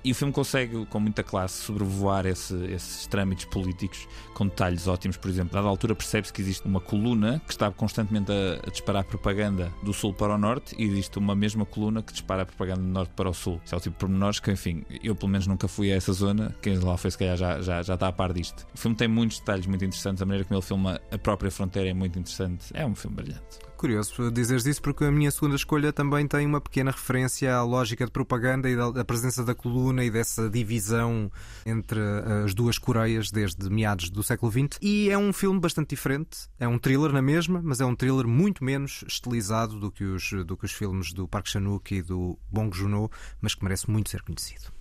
[0.05, 5.17] E o filme consegue, com muita classe, sobrevoar esse- esses trâmites políticos com detalhes ótimos.
[5.17, 8.71] Por exemplo, a dada altura percebe-se que existe uma coluna que está constantemente a, a
[8.71, 12.83] disparar propaganda do sul para o norte e existe uma mesma coluna que dispara propaganda
[12.83, 13.59] do norte para o sul.
[13.65, 16.13] Isso é o tipo de pormenores que, enfim, eu pelo menos nunca fui a essa
[16.13, 16.55] zona.
[16.61, 18.67] Quem lá foi, se calhar, já, já, já está a par disto.
[18.75, 20.21] O filme tem muitos detalhes muito interessantes.
[20.23, 22.67] A maneira como ele filma a própria fronteira é muito interessante.
[22.75, 23.59] É um filme brilhante.
[23.85, 28.07] Curioso dizeres isso porque a minha segunda escolha também tem uma pequena referência à lógica
[28.07, 31.31] de propaganda e da, presença da coluna e dessa divisão
[31.67, 34.79] entre eh, as duas Coreias desde meados do século XX.
[34.81, 36.49] E é um filme bastante diferente.
[36.59, 40.31] É um thriller na mesma, mas é um thriller muito menos estilizado do que os,
[40.47, 44.09] do que os filmes do Park Chan-wook e do Bong Joon-ho, mas que merece muito
[44.09, 44.73] ser conhecido.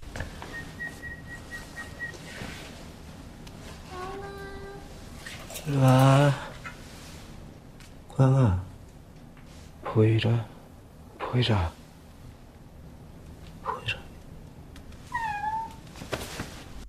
[5.67, 5.83] 이리
[9.93, 10.43] poeira,
[11.19, 11.71] poeira,
[13.61, 14.01] poeira.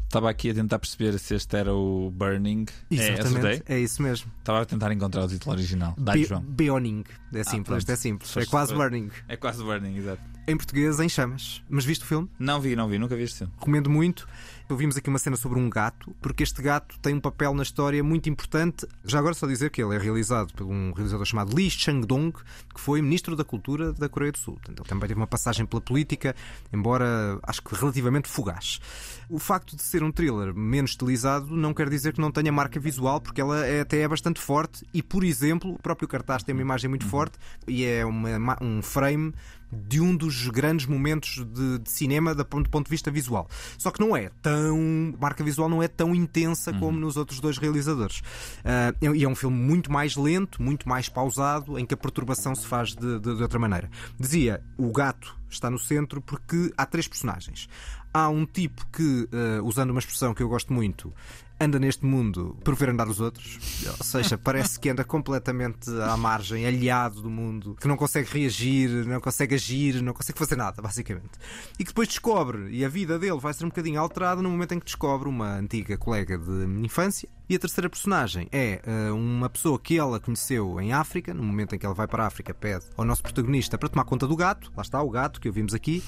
[0.05, 2.65] Estava aqui a tentar perceber se este era o Burning.
[2.91, 4.33] É Exatamente, é, é isso mesmo.
[4.39, 5.95] Estava a tentar encontrar o título original.
[5.99, 6.41] Dai, João.
[6.41, 8.37] Burning, é, ah, é simples, ah, é simples.
[8.37, 9.11] É quase Burning.
[9.29, 10.23] É quase Burning, exato.
[10.47, 11.63] Em português, em chamas.
[11.69, 12.31] Mas viste o filme?
[12.39, 13.53] Não vi, não vi, nunca vi este filme.
[13.59, 14.27] Recomendo muito.
[14.67, 18.03] Ouvimos aqui uma cena sobre um gato, porque este gato tem um papel na história
[18.03, 18.87] muito importante.
[19.05, 22.33] Já agora só dizer que ele é realizado por um realizador chamado Lee Chang-dong,
[22.75, 24.55] que foi Ministro da Cultura da Coreia do Sul.
[24.55, 26.35] Portanto, ele também teve uma passagem pela política,
[26.73, 28.81] embora acho que relativamente fugaz.
[29.29, 32.81] O facto de ser um thriller menos estilizado não quer dizer que não tenha marca
[32.81, 36.55] visual, porque ela é, até é bastante forte e, por exemplo, o próprio cartaz tem
[36.55, 39.35] uma imagem muito forte e é uma ma- um frame
[39.75, 43.49] de um dos grandes momentos de, de cinema do ponto de vista visual.
[43.77, 45.13] Só que não é tão.
[45.17, 48.23] A marca visual não é tão intensa como nos outros dois realizadores.
[48.65, 52.55] Ah, e é um filme muito mais lento, muito mais pausado, em que a perturbação
[52.55, 53.91] se faz de, de- de outra maneira.
[54.19, 57.69] Dizia, o gato está no centro porque há três personagens.
[58.13, 61.13] Há um tipo que, ah, usando uma expressão que eu gosto muito,
[61.59, 63.59] anda neste mundo por ver andar os outros.
[63.99, 69.07] Ou seja, parece que anda completamente à margem, aliado do mundo, que não consegue reagir,
[69.07, 71.33] não consegue agir, não consegue fazer nada, basicamente.
[71.79, 74.75] E que depois descobre, e a vida dele vai ser um bocadinho alterada no momento
[74.75, 77.29] em que descobre uma antiga colega de infância.
[77.47, 81.75] E a terceira personagem é ah, uma pessoa que ela conheceu em África, no momento
[81.75, 84.35] em que ela vai para a África, pede ao nosso protagonista para tomar conta do
[84.35, 86.03] gato, lá está o gato que ouvimos aqui,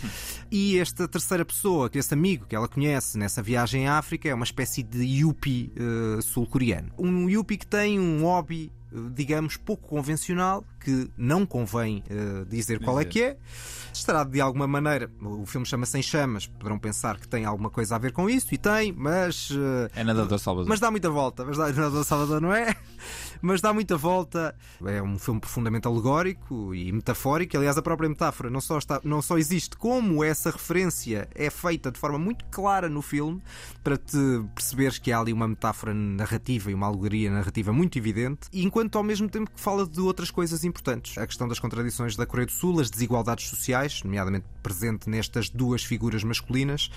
[0.51, 4.35] e esta terceira pessoa, que esse amigo que ela conhece nessa viagem à África, é
[4.35, 6.91] uma espécie de yuppie eh, sul-coreano.
[6.99, 8.73] Um yuppie que tem um hobby,
[9.13, 13.13] digamos, pouco convencional, que não convém eh, dizer qual é Dizer.
[13.13, 13.37] que é.
[13.93, 17.97] Estará de alguma maneira, o filme chama-se Em Chamas, poderão pensar que tem alguma coisa
[17.97, 19.49] a ver com isso, e tem, mas.
[19.51, 20.69] eh, É nadador Salvador.
[20.69, 22.75] mas dá muita volta, mas dá, não, Salvador não é?
[23.41, 24.55] Mas dá muita volta.
[24.85, 27.57] É um filme profundamente alegórico e metafórico.
[27.57, 31.91] Aliás, a própria metáfora não só, está, não só existe, como essa referência é feita
[31.91, 33.43] de forma muito clara no filme,
[33.83, 34.17] para te
[34.55, 38.97] perceberes que há ali uma metáfora narrativa e uma alegoria narrativa muito evidente, e enquanto
[38.97, 41.17] ao mesmo tempo que fala de outras coisas importantes.
[41.19, 45.85] A questão das contradições da Coreia do Sul, as desigualdades sociais, nomeadamente presente nestas duas
[45.85, 46.91] figuras masculinas.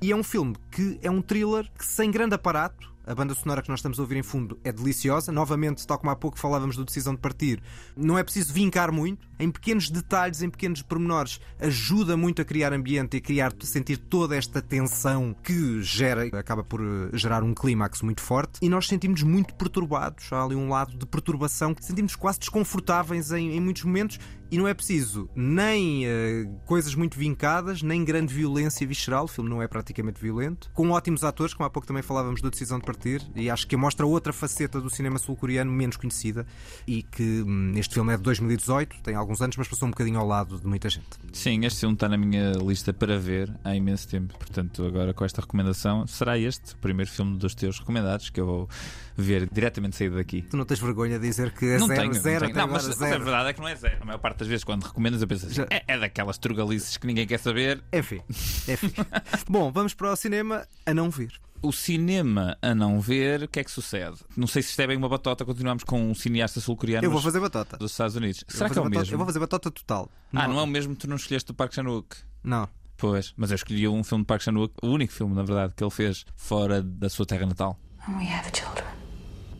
[0.00, 3.60] E é um filme que é um thriller que, sem grande aparato, A banda sonora
[3.60, 5.30] que nós estamos a ouvir em fundo é deliciosa.
[5.30, 7.62] Novamente, tal como há pouco falávamos do Decisão de Partir,
[7.94, 9.28] não é preciso vincar muito.
[9.38, 13.98] Em pequenos detalhes, em pequenos pormenores, ajuda muito a criar ambiente e a criar, sentir
[13.98, 18.58] toda esta tensão que gera, acaba por eh, gerar um clímax muito forte.
[18.62, 20.32] E nós sentimos muito perturbados.
[20.32, 24.18] Há ali um lado de perturbação que sentimos quase desconfortáveis em, em muitos momentos
[24.54, 29.24] e não é preciso nem uh, coisas muito vincadas, nem grande violência visceral.
[29.24, 30.70] O filme não é praticamente violento.
[30.72, 33.76] Com ótimos atores, como há pouco também falávamos da decisão de partir, e acho que
[33.76, 36.46] mostra outra faceta do cinema sul-coreano menos conhecida
[36.86, 40.20] e que hum, este filme é de 2018, tem alguns anos, mas passou um bocadinho
[40.20, 41.08] ao lado de muita gente.
[41.32, 44.38] Sim, este filme está na minha lista para ver há imenso tempo.
[44.38, 48.46] Portanto, agora com esta recomendação, será este o primeiro filme dos teus recomendados que eu
[48.46, 48.68] vou
[49.16, 50.42] ver diretamente saído daqui.
[50.42, 52.66] Tu não tens vergonha de dizer que é não zero, tenho, zero, não, tenho.
[52.66, 53.14] não mas, zero.
[53.14, 53.96] a verdade é que não é zero.
[54.00, 55.66] A maior parte das vezes, quando recomendas, eu penso assim, Já...
[55.70, 57.82] é, é daquelas trugalices que ninguém quer saber.
[57.92, 58.92] Enfim, enfim.
[59.48, 61.32] Bom, vamos para o cinema a não ver
[61.62, 64.18] o cinema a não ver, o que é que sucede?
[64.36, 67.06] Não sei se isto é bem uma batota, continuamos com um cineasta sul-coreano.
[67.06, 67.78] Eu vou fazer batota.
[67.78, 68.44] Dos Estados Unidos.
[68.46, 69.14] Eu Será que é o batota, mesmo?
[69.14, 70.10] Eu vou fazer batota total.
[70.30, 72.16] Ah, não, não é o mesmo tu não escolheste o Park Chan-wook?
[72.42, 72.68] Não.
[72.98, 75.82] Pois, mas eu escolhi um filme de Park Chan-wook, o único filme, na verdade, que
[75.82, 77.78] ele fez fora da sua terra natal.
[78.06, 78.84] And we have children.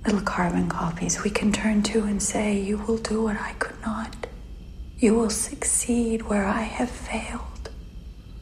[0.07, 3.81] Little carbon copies we can turn to and say, You will do what I could
[3.81, 4.34] not.
[5.05, 7.71] You will succeed where I have failed.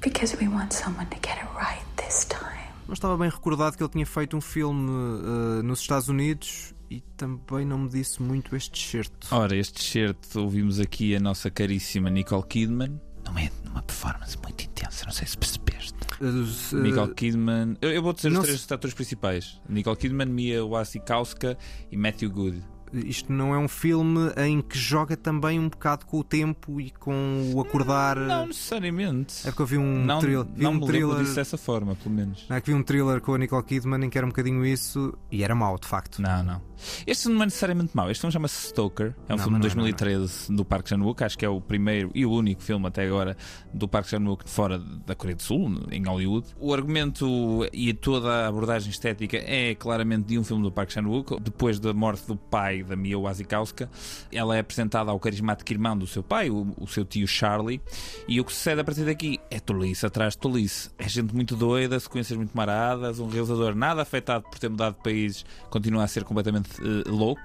[0.00, 2.70] Because we want someone to get it right this time.
[2.86, 7.00] Não estava bem recordado que ele tinha feito um filme uh, nos Estados Unidos e
[7.16, 9.26] também não me disse muito este certo.
[9.32, 13.00] Ora, este certo ouvimos aqui a nossa caríssima Nicole Kidman.
[13.24, 15.96] Não é numa performance muito intensa, não sei se percebeste.
[16.20, 17.76] Uh, Nicole Kidman.
[17.80, 18.72] Eu, eu vou dizer os três se...
[18.72, 21.58] atores principais: Nicole Kidman, Mia Wasikowska
[21.90, 22.62] e Matthew Good.
[22.92, 26.90] Isto não é um filme em que joga também um bocado com o tempo e
[26.90, 28.16] com o acordar.
[28.16, 29.46] Não necessariamente.
[29.46, 30.44] É porque eu vi um, não, tril...
[30.44, 31.18] vi não um me thriller.
[31.18, 32.46] disso dessa forma, pelo menos.
[32.50, 35.16] É que vi um thriller com a Nicole Kidman em que era um bocadinho isso
[35.30, 36.20] e era mau, de facto.
[36.20, 36.60] Não, não.
[37.06, 38.10] Este não é necessariamente mau.
[38.10, 39.14] Este filme chama-se Stoker.
[39.28, 41.24] É um não, filme de 2013 não, do Park Chan-wook.
[41.24, 43.36] Acho que é o primeiro e o único filme até agora
[43.72, 46.46] do Park Chan-wook fora da Coreia do Sul, em Hollywood.
[46.58, 47.26] O argumento
[47.72, 51.40] e toda a abordagem estética é claramente de um filme do Park Chan-wook.
[51.40, 53.90] Depois da morte do pai da Mia Wasikowska,
[54.30, 57.80] ela é apresentada ao carismático irmão do seu pai, o, o seu tio Charlie.
[58.28, 60.90] E o que sucede a partir daqui é tolice atrás de tolice.
[60.98, 65.02] É gente muito doida, sequências muito maradas, um realizador nada afetado por ter mudado de
[65.02, 67.42] país, continua a ser completamente uh, louco.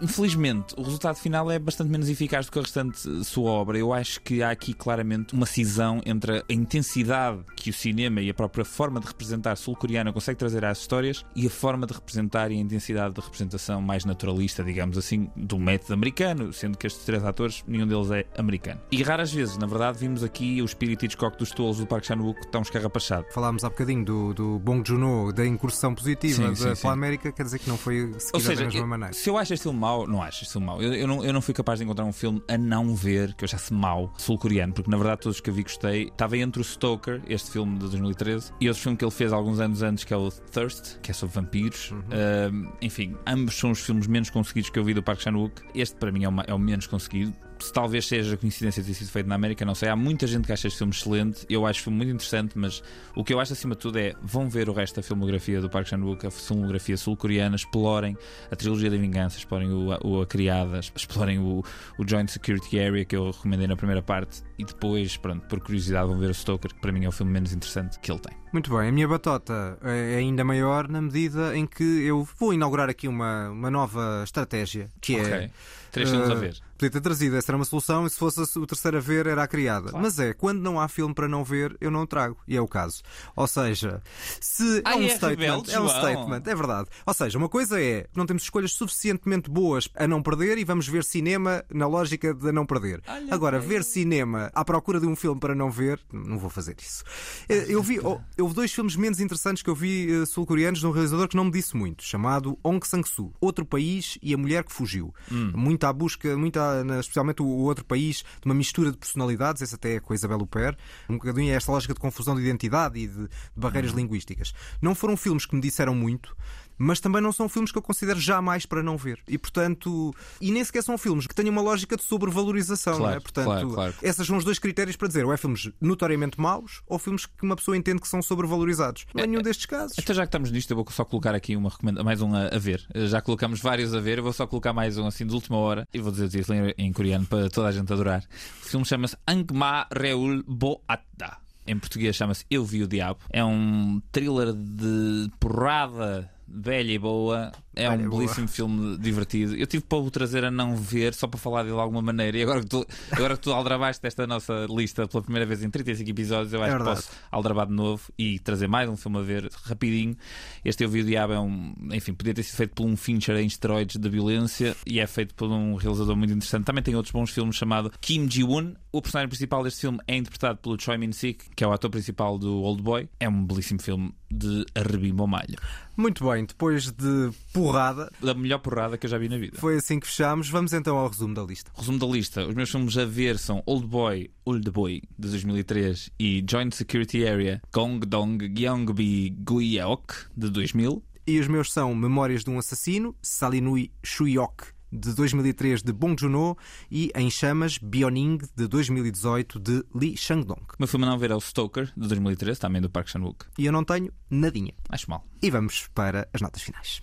[0.00, 3.78] Infelizmente, o resultado final é bastante menos eficaz do que a restante uh, sua obra.
[3.78, 8.28] Eu acho que há aqui claramente uma cisão entre a intensidade que o cinema e
[8.28, 12.50] a própria forma de representar sul-coreana consegue trazer às histórias e a forma de representar
[12.50, 17.04] e a intensidade de representação mais naturalista, digamos assim, do método americano, sendo que estes
[17.04, 18.80] três atores, nenhum deles é americano.
[18.90, 22.46] E raras vezes, na verdade, vimos aqui o espírito Hitchcock dos tolos do Park Chan-wook
[22.48, 23.26] tão escarrapachado.
[23.32, 26.88] Falámos há bocadinho do, do Bong Joon-ho, da incursão positiva sim, da sim, sim.
[26.88, 29.12] América, quer dizer que não foi Ou seja, mesma maneira.
[29.12, 30.82] Se eu acho este filme mau, não acho este filme mau.
[30.82, 33.44] Eu, eu, não, eu não fui capaz de encontrar um filme a não ver que
[33.44, 36.04] eu achasse mau sul-coreano, porque na verdade todos os que eu vi gostei.
[36.04, 39.60] Estava entre o Stoker, este filme de 2013, e outro filme que ele fez alguns
[39.60, 41.90] anos antes, que é o Thirst, que é sobre vampiros.
[41.90, 41.98] Uhum.
[41.98, 45.62] Uh, enfim, ambos são os filmes menos conseguidos que eu vi do Park Chan-wook.
[45.74, 48.94] Este para mim é, uma, é o menos conseguido se talvez seja coincidência de ter
[48.94, 49.88] sido feito na América, não sei.
[49.88, 51.46] Há muita gente que acha este filme excelente.
[51.48, 52.82] Eu acho o filme muito interessante, mas
[53.14, 55.68] o que eu acho acima de tudo é vão ver o resto da filmografia do
[55.68, 58.16] Park Chan-wook, a filmografia sul-coreana, explorem
[58.50, 61.62] a trilogia da vingança, explorem o, o A Criada, explorem o,
[61.98, 66.08] o Joint Security Area que eu recomendei na primeira parte e depois, pronto, por curiosidade,
[66.08, 68.36] vão ver o Stoker, que para mim é o filme menos interessante que ele tem.
[68.52, 72.88] Muito bem, a minha batota é ainda maior na medida em que eu vou inaugurar
[72.88, 75.32] aqui uma, uma nova estratégia que okay.
[75.32, 75.50] é.
[75.90, 76.56] Três filmes uh, a ver.
[76.76, 79.42] Podia ter trazido, essa era uma solução, e se fosse o terceiro a ver, era
[79.42, 79.90] a criada.
[79.90, 80.04] Claro.
[80.04, 82.36] Mas é, quando não há filme para não ver, eu não o trago.
[82.46, 83.02] E é o caso.
[83.34, 84.02] Ou seja,
[84.40, 86.00] se Ai, é um é statement, rebelde, é um João.
[86.00, 86.88] statement, é verdade.
[87.06, 90.86] Ou seja, uma coisa é, não temos escolhas suficientemente boas a não perder e vamos
[90.86, 93.02] ver cinema na lógica de não perder.
[93.06, 93.68] Olha Agora, bem.
[93.68, 97.02] ver cinema à procura de um filme para não ver, não vou fazer isso.
[97.48, 100.90] Eu vi, oh, houve dois filmes menos interessantes que eu vi eh, sul-coreanos de um
[100.90, 104.72] realizador que não me disse muito, chamado Ong Sang-soo, Outro País e a Mulher que
[104.72, 105.14] Fugiu.
[105.30, 105.52] Hum.
[105.54, 106.58] Muito à busca, muito
[107.00, 110.38] especialmente o outro país, de uma mistura de personalidades, esse até é com a Isabel
[110.38, 110.76] Huppert,
[111.08, 113.98] um bocadinho é esta lógica de confusão de identidade e de, de barreiras Uhum.
[113.98, 114.52] linguísticas.
[114.80, 116.36] Não foram filmes que me disseram muito,
[116.78, 119.20] mas também não são filmes que eu considero jamais para não ver.
[119.28, 123.16] E portanto, e nem sequer são filmes que tenham uma lógica de sobrevalorização, Claro, não
[123.16, 123.20] é?
[123.20, 123.94] Portanto, claro, claro.
[124.02, 127.42] esses são os dois critérios para dizer ou é filmes notoriamente maus ou filmes que
[127.42, 129.06] uma pessoa entende que são sobrevalorizados.
[129.14, 129.96] Não é nenhum destes casos.
[129.98, 131.72] Então, já que estamos nisto, eu vou só colocar aqui uma
[132.04, 132.86] mais um a, a ver.
[132.94, 135.86] Já colocamos vários a ver, eu vou só colocar mais um assim de última hora
[135.92, 138.24] e vou dizer o título em, em coreano para toda a gente adorar.
[138.62, 141.38] O filme chama-se Angma Reul Boatta.
[141.66, 143.20] Em português chama-se Eu Vi o Diabo.
[143.30, 147.52] É um thriller de porrada velha e boa.
[147.76, 148.22] É Velha um boa.
[148.22, 149.54] belíssimo filme divertido.
[149.54, 152.38] Eu tive para o trazer a não ver, só para falar dele de alguma maneira.
[152.38, 155.68] E agora que tu, agora que tu aldrabaste desta nossa lista pela primeira vez em
[155.68, 157.02] 35 episódios, eu acho que verdade.
[157.02, 160.16] posso aldrabar de novo e trazer mais um filme a ver rapidinho.
[160.64, 161.74] Este Eu Vi o Diabo é um.
[161.92, 165.34] Enfim, podia ter sido feito por um Fincher em esteroides de violência e é feito
[165.34, 166.64] por um realizador muito interessante.
[166.64, 168.72] Também tem outros bons filmes chamado Kim Ji-woon.
[168.90, 172.38] O personagem principal deste filme é interpretado pelo Choi Min-sik, que é o ator principal
[172.38, 173.06] do Old Boy.
[173.20, 175.56] É um belíssimo filme de arrebimbo malho.
[175.96, 177.30] Muito bem, depois de
[177.66, 179.58] porrada, Da melhor porrada que eu já vi na vida.
[179.58, 180.48] foi assim que fechámos.
[180.48, 181.70] Vamos então ao resumo da lista.
[181.74, 186.10] Resumo da lista: os meus filmes a ver são Old Boy, Old Boy, de 2003
[186.18, 191.02] e Joint Security Area, Gong Dong Gyeongbi Guyeok, de 2000.
[191.26, 196.56] E os meus são Memórias de um Assassino, Salinui Shuyok, de 2003, de Bong Joon-ho,
[196.88, 200.62] e Em Chamas, Bioning, de 2018, de Lee Chang-dong.
[200.78, 203.44] Meu filme a não ver é o Stoker, de 2013, também do Park Chan-wook.
[203.58, 204.72] E eu não tenho nadinha.
[204.88, 205.26] Acho mal.
[205.42, 207.02] E vamos para as notas finais.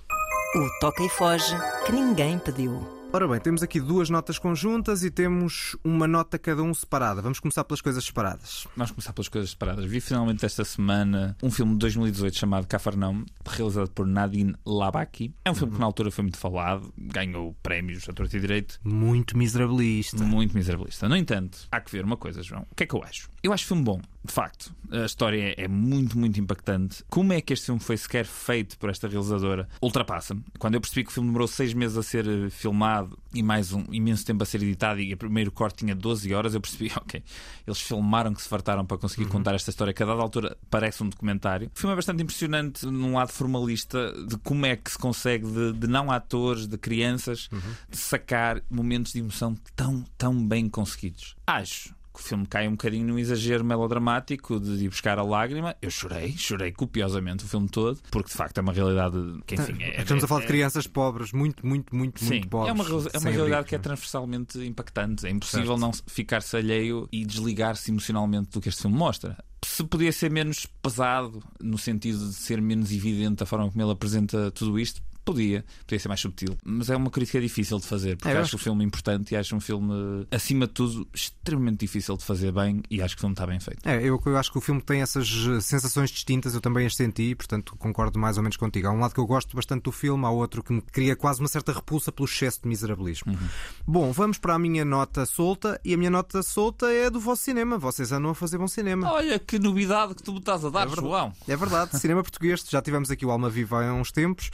[0.55, 2.87] O toca e foge que ninguém pediu.
[3.11, 7.23] Ora bem, temos aqui duas notas conjuntas e temos uma nota cada um separada.
[7.23, 8.67] Vamos começar pelas coisas separadas.
[8.75, 9.85] Vamos começar pelas coisas separadas.
[9.85, 15.33] Vi finalmente esta semana um filme de 2018 chamado Cafarnaum, realizado por Nadine Labaki.
[15.43, 18.79] É um filme que na altura foi muito falado, ganhou prémios a torto e direito.
[18.83, 20.23] Muito miserabilista.
[20.23, 21.09] Muito miserabilista.
[21.09, 22.67] No entanto, há que ver uma coisa, João.
[22.71, 23.27] O que é que eu acho?
[23.41, 24.73] Eu acho o filme bom, de facto.
[24.91, 27.03] A história é muito, muito impactante.
[27.09, 29.67] Como é que este filme foi sequer feito por esta realizadora?
[29.81, 30.43] Ultrapassa-me.
[30.59, 33.73] Quando eu percebi que o filme demorou seis meses a ser eh, filmado e mais
[33.73, 36.91] um imenso tempo a ser editado e o primeiro corte tinha 12 horas, eu percebi,
[36.95, 37.23] ok,
[37.65, 41.03] eles filmaram que se fartaram para conseguir contar esta história, que a dada altura parece
[41.03, 41.71] um documentário.
[41.75, 45.73] O filme é bastante impressionante num lado formalista de como é que se consegue de,
[45.73, 47.49] de não atores, de crianças,
[47.89, 51.35] de sacar momentos de emoção tão, tão bem conseguidos.
[51.47, 55.75] Acho que o filme cai um bocadinho num exagero melodramático de ir buscar a lágrima.
[55.81, 59.75] Eu chorei, chorei copiosamente o filme todo, porque de facto é uma realidade que, enfim,
[59.81, 62.69] é, Estamos a falar é- de crianças pobres, muito, muito, muito, Sim, muito pobres.
[62.69, 65.25] é uma, é uma realidade abrigo, que é não transversalmente impactante.
[65.25, 65.79] É impossível Certo.
[65.79, 69.37] não ficar-se alheio e desligar-se emocionalmente do que este filme mostra.
[69.65, 73.91] Se podia ser menos pesado, no sentido de ser menos evidente a forma como ele
[73.91, 75.65] apresenta tudo isto, podia.
[75.81, 76.55] Podia ser mais subtil.
[76.63, 79.37] Mas é uma crítica difícil de fazer, porque É, acho acho o filme importante e
[79.37, 83.21] acho um filme, acima de tudo, extremamente difícil de fazer bem e acho que o
[83.21, 83.87] filme está bem feito.
[83.87, 86.95] É, eu, eu acho que o filme tem essas eh, sensações distintas, eu também as
[86.95, 88.87] senti, portanto concordo mais ou menos contigo.
[88.87, 91.39] Há um lado que eu gosto bastante do filme, há outro que me cria quase
[91.39, 93.33] uma certa repulsa pelo excesso de miserabilismo.
[93.33, 93.49] Uhum.
[93.87, 97.43] Bom, vamos para a minha nota solta, e a minha nota solta é do vosso
[97.43, 97.77] cinema.
[97.77, 99.11] Vocês andam a fazer bom cinema.
[99.11, 101.33] Olha que novidade que tu me estás a dar, João.
[101.47, 102.63] É verdade, cinema português.
[102.69, 104.51] Já tivemos aqui o Alma Viva há uns tempos.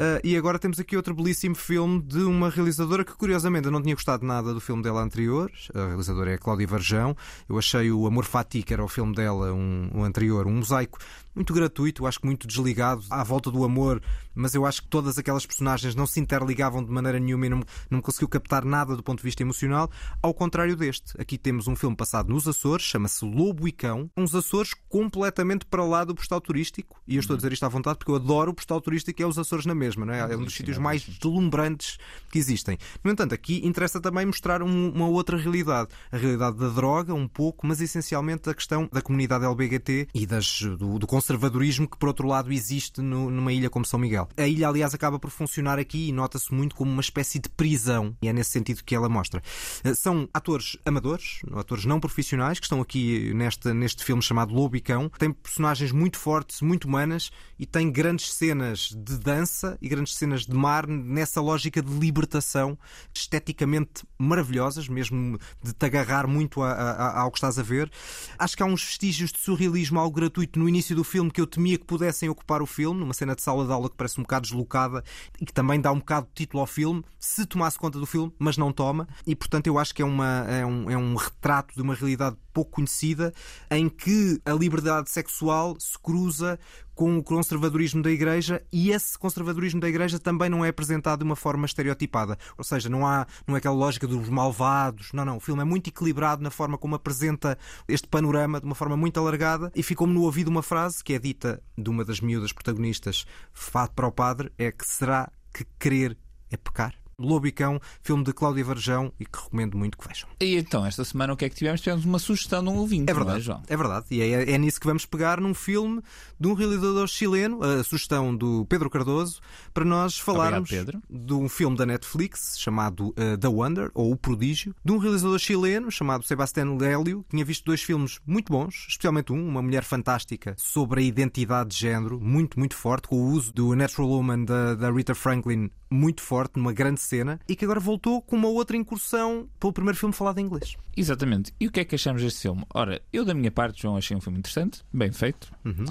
[0.00, 3.82] Uh, e agora temos aqui outro belíssimo filme de uma realizadora que, curiosamente, eu não
[3.82, 5.52] tinha gostado nada do filme dela anterior.
[5.74, 7.14] A realizadora é a Cláudia Varjão.
[7.46, 10.98] Eu achei o Amor Fati, que era o filme dela, um, o anterior, um mosaico
[11.34, 14.02] muito gratuito, acho que muito desligado à volta do amor,
[14.34, 17.60] mas eu acho que todas aquelas personagens não se interligavam de maneira nenhuma e não,
[17.90, 19.90] não me conseguiu captar nada do ponto de vista emocional,
[20.22, 21.12] ao contrário deste.
[21.20, 25.84] Aqui temos um filme passado nos Açores, chama-se Lobo e Cão, uns Açores completamente para
[25.84, 28.50] lá do postal turístico, e eu estou a dizer isto à vontade porque eu adoro
[28.50, 30.20] o postal turístico e é os Açores na mesma, não é?
[30.32, 31.98] É um dos sítios mais deslumbrantes
[32.30, 32.76] que existem.
[33.02, 37.26] No entanto, aqui interessa também mostrar um- uma outra realidade, a realidade da droga, um
[37.28, 42.08] pouco, mas essencialmente a questão da comunidade LBGT e das, do, do conservadorismo que, por
[42.08, 44.26] outro lado, existe no- numa ilha como São Miguel.
[44.38, 48.16] A ilha, aliás, acaba por funcionar aqui e nota-se muito como uma espécie de prisão,
[48.22, 49.42] e é nesse sentido que ela mostra.
[49.84, 54.76] Eh, São atores amadores, atores não profissionais, que estão aqui neste, neste filme chamado Lobo
[54.76, 55.10] e Cão.
[55.18, 60.46] Tem personagens muito fortes, muito humanas e tem grandes cenas de dança e grandes cenas
[60.46, 62.78] de mar nessa lógica de libertação,
[63.14, 67.90] esteticamente maravilhosas, mesmo de te agarrar muito a- a- a- ao que estás a ver.
[68.38, 71.46] Acho que há uns vestígios de surrealismo, algo gratuito no início do filme que eu
[71.46, 74.22] temia que pudessem ocupar o filme, numa cena de sala de aula que parece um
[74.22, 75.02] bocado deslocada
[75.40, 78.32] e que também dá um bocado de título ao filme, se tomasse conta do filme,
[78.38, 79.08] mas não toma.
[79.26, 82.36] E portanto eu acho que é, uma, é, um, é um retrato de uma realidade
[82.52, 83.32] pouco conhecida
[83.70, 86.58] em que a liberdade sexual se cruza
[86.94, 91.24] com o conservadorismo da Igreja e esse conservadorismo da Igreja também não é apresentado de
[91.24, 92.36] uma forma estereotipada.
[92.58, 95.10] Ou seja, não há não é aquela lógica dos malvados.
[95.12, 95.36] Não, não.
[95.38, 97.56] O filme é muito equilibrado na forma como apresenta
[97.88, 101.18] este panorama de uma forma muito alargada e ficou-me no ouvido uma frase que é
[101.18, 106.16] dita de uma das miúdas protagonistas fa- para o padre: é que será que querer
[106.50, 106.99] é pecar?
[107.26, 110.28] Lobo e Cão, filme de Cláudia Varjão e que recomendo muito que vejam.
[110.40, 111.80] E então, esta semana o que é que tivemos?
[111.80, 113.10] Tivemos uma sugestão de um ouvinte.
[113.10, 113.62] É verdade, não João?
[113.68, 114.06] é verdade.
[114.10, 116.02] E é, é nisso que vamos pegar num filme
[116.38, 119.40] de um realizador chileno, a sugestão do Pedro Cardoso,
[119.72, 121.00] para nós falarmos Pedro.
[121.08, 125.38] de um filme da Netflix chamado uh, The Wonder, ou O Prodígio, de um realizador
[125.38, 129.84] chileno chamado Sebastián Lélio, que tinha visto dois filmes muito bons, especialmente um, Uma Mulher
[129.84, 134.44] Fantástica, sobre a identidade de género, muito, muito forte, com o uso do Natural Woman
[134.44, 138.48] da, da Rita Franklin muito forte, numa grande cena, e que agora voltou com uma
[138.48, 140.76] outra incursão pelo primeiro filme falado em inglês.
[140.96, 141.52] Exatamente.
[141.58, 142.64] E o que é que achamos deste filme?
[142.72, 145.84] Ora, eu da minha parte, João, achei um filme interessante, bem feito, Uhum.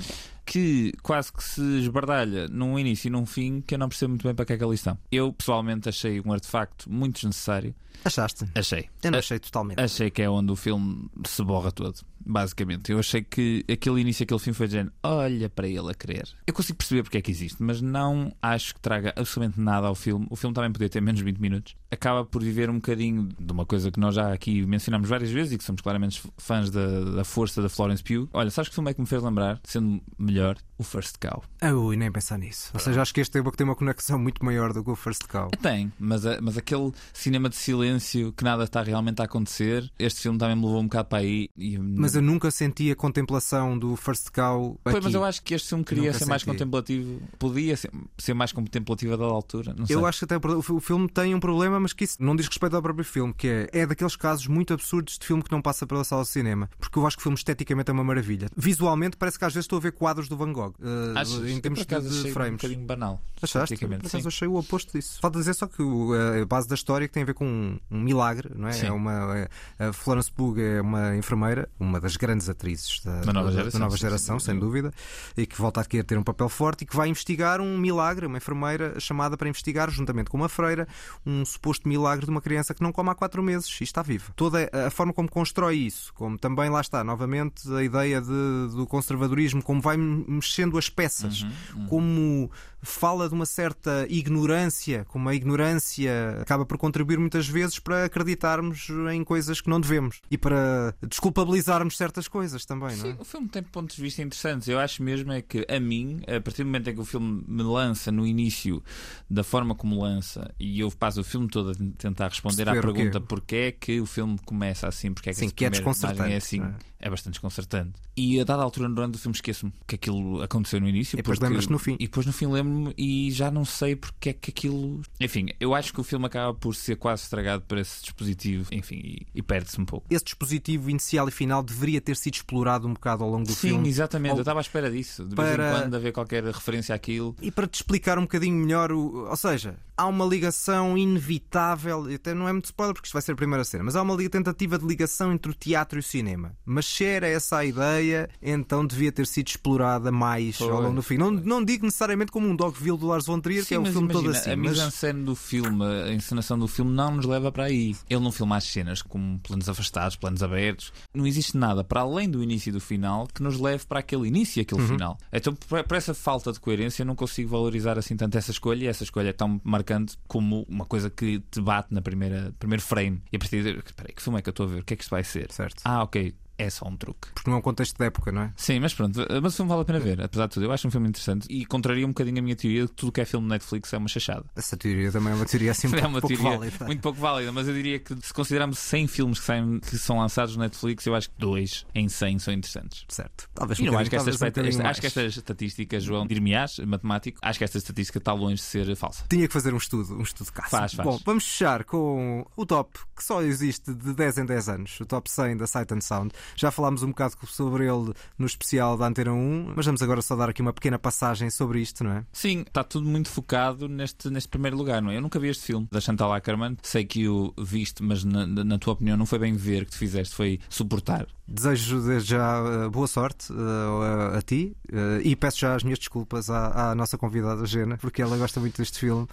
[0.45, 4.23] que quase que se esbardalha num início e num fim que eu não percebo muito
[4.23, 4.97] bem para que é que ali estão.
[5.11, 7.75] Eu, pessoalmente, achei um artefacto muito desnecessário.
[8.03, 8.45] Achaste?
[8.55, 8.89] Achei.
[9.03, 9.79] Eu não achei totalmente.
[9.79, 12.91] Achei que é onde o filme se borra todo, basicamente.
[12.91, 16.29] Eu achei que aquele início, aquele filme foi de género, olha para ele a querer.
[16.45, 19.95] Eu consigo perceber porque é que existe, mas não acho que traga absolutamente nada ao
[19.95, 20.27] filme.
[20.29, 21.75] O filme também podia ter menos de 20 minutos.
[21.91, 25.53] Acaba por viver um bocadinho de uma coisa que nós já aqui mencionamos várias vezes
[25.53, 28.29] e que somos claramente fãs da, da força da Florence Pugh.
[28.33, 31.43] Olha, sabes que filme é que me fez lembrar, sendo melhor, o First Cow.
[31.61, 32.71] Ah, Ui, nem pensar nisso.
[32.73, 34.95] Ou seja, acho que este tem uma, tem uma conexão muito maior do que o
[34.95, 35.49] First Cow.
[35.61, 40.37] Tem, mas, mas aquele cinema de silêncio que nada está realmente a acontecer, este filme
[40.37, 41.49] também me levou um bocado para aí.
[41.57, 45.05] E, Mas eu nunca senti a contemplação do First Cow Pois, aqui.
[45.05, 46.51] mas eu acho que este filme queria Nunca ser mais senti.
[46.51, 47.21] contemplativo.
[47.37, 49.75] Podia ser, ser mais contemplativo a dada altura.
[49.87, 52.75] Eu acho que até o filme tem um problema, mas que isso não diz respeito
[52.75, 55.87] ao próprio filme, que é, é daqueles casos muito absurdos de filme que não passa
[55.87, 56.69] pela sala de cinema.
[56.79, 58.49] Porque eu acho que o filme esteticamente é uma maravilha.
[58.55, 60.73] Visualmente parece que às vezes estou a ver quadros do Van Gogh.
[60.81, 62.61] eh, Acho em termos de, achei um frames.
[62.61, 63.21] bocadinho banal.
[63.41, 63.77] Achaste?
[63.77, 65.19] Por acaso achei o oposto disso.
[65.21, 67.79] Falta dizer só que o- a base da história que tem a ver com um,
[67.89, 68.73] um milagre, não é?
[68.73, 68.87] Sim.
[68.87, 69.49] É uma, é-
[69.87, 73.85] a Florence Pugh é uma enfermeira, uma das grandes atrizes da, Da nova geração, da
[73.85, 74.91] nova geração, sem dúvida,
[75.37, 78.25] e que volta a querer ter um papel forte e que vai investigar um milagre,
[78.25, 80.87] uma enfermeira chamada para investigar, juntamente com uma freira,
[81.25, 84.31] um suposto milagre de uma criança que não come há quatro meses e está viva.
[84.35, 88.27] Toda a forma como constrói isso, como também lá está, novamente, a ideia de-
[88.75, 91.41] do conservadorismo, como vai mexendo as peças,
[91.75, 97.79] Uhum, como fala de uma certa ignorância, como a ignorância acaba por contribuir muitas vezes
[97.79, 103.11] para acreditarmos em coisas que não devemos e para desculpabilizarmos certas coisas também, não é?
[103.11, 104.67] Sim, o filme tem pontos de vista interessantes.
[104.67, 107.43] Eu acho mesmo é que, a mim, a partir do momento em que o filme
[107.47, 108.83] me lança no início,
[109.29, 112.93] da forma como lança, e eu passo o filme todo a tentar responder à Perceber
[112.93, 112.97] quê?
[112.97, 115.83] pergunta porquê é que o filme começa assim, porque é que Sim, que é imagem
[115.83, 116.75] desconcertante, é assim, não é?
[116.99, 117.93] É bastante desconcertante.
[118.17, 121.15] E a dada altura durante o filme esqueço-me que aquilo aconteceu no início.
[121.15, 121.93] E depois lembras-te no fim.
[121.99, 125.01] E depois no fim lembro-me e já não sei porque é que aquilo.
[125.19, 128.95] Enfim, eu acho que o filme acaba por ser quase estragado por esse dispositivo, enfim,
[129.03, 130.05] e, e perde-se um pouco.
[130.09, 133.69] Esse dispositivo inicial e final deveria ter sido explorado um bocado ao longo do Sim,
[133.69, 133.87] filme.
[133.87, 134.31] exatamente.
[134.33, 135.23] Ou- Eu estava à espera disso.
[135.25, 137.35] De vez Para- em quando haver qualquer referência àquilo.
[137.41, 142.33] E para te explicar um bocadinho melhor, o- ou seja, há uma ligação inevitável, até
[142.33, 144.77] não é muito spoiler porque isto vai ser a primeira cena, mas há uma tentativa
[144.77, 146.53] de ligação entre o teatro e o cinema.
[146.65, 151.23] Mas era essa ideia, então devia ter sido explorada mais ao Pois, longo do filme.
[151.23, 153.81] Não, não digo necessariamente como um Dogville do Lars von Trier, que Sim, é o
[153.83, 154.51] mas filme imagina, todo assim.
[154.51, 157.95] a mas- mise-en-scène do filme, a encenação do filme não nos leva para aí.
[158.09, 160.91] Ele não filma as cenas como planos afastados, planos abertos.
[161.13, 164.27] Não existe nada para além do início e do final que nos leve para aquele
[164.27, 164.87] início e aquele Uhum.
[164.87, 165.17] final.
[165.31, 168.85] Então, por, essa falta de coerência, eu não consigo valorizar assim tanto essa escolha.
[168.85, 172.81] E essa escolha é tão marcante como uma coisa que te bate na primeira primeiro
[172.81, 173.21] frame.
[173.31, 173.69] E a partir de.
[173.79, 174.79] Espera aí, que filme é que eu estou a ver?
[174.81, 175.51] O que é que isto vai ser?
[175.51, 175.81] Certo.
[175.83, 176.33] Ah, ok.
[176.59, 177.29] É só um truque.
[177.33, 178.53] Porque não é um contexto de época, não é?
[178.55, 180.65] Sim, mas pronto, mas o filme vale a pena ver, apesar de tudo.
[180.65, 183.11] Eu acho um filme interessante e contraria um bocadinho a minha teoria de que tudo
[183.13, 184.45] que é filme de Netflix é uma chachada.
[184.55, 186.85] Essa teoria também é uma teoria assim é uma pouco teoria válida.
[186.85, 190.17] muito pouco válida, mas eu diria que se considerarmos 100 filmes que, saem, que são
[190.19, 193.05] lançados no Netflix, eu acho que dois em 100 são interessantes.
[193.07, 193.49] Certo.
[193.55, 197.57] Talvez E não acho que, esta, esta- acho que esta estatística, João, dir-me-ás, matemático, acho
[197.57, 199.23] que esta estatística está longe de ser falsa.
[199.29, 200.69] Tinha que fazer um estudo, um estudo caça.
[200.69, 201.07] Faz, faz.
[201.07, 205.05] Bom, vamos fechar com o top que só existe de 10 em 10 anos, o
[205.05, 206.33] top 100 da Sight and Sound.
[206.55, 210.35] Já falámos um bocado sobre ele no especial da Antena 1, mas vamos agora só
[210.35, 212.25] dar aqui uma pequena passagem sobre isto, não é?
[212.31, 215.17] Sim, está tudo muito focado neste, neste primeiro lugar, não é?
[215.17, 218.77] Eu nunca vi este filme da Chantal Ackerman, sei que o viste, mas na, na
[218.77, 221.27] tua opinião não foi bem ver que te fizeste, foi suportar.
[221.47, 225.83] Desejo desde já uh, boa sorte uh, a, a ti uh, e peço já as
[225.83, 229.25] minhas desculpas à, à nossa convidada Gena, porque ela gosta muito deste filme.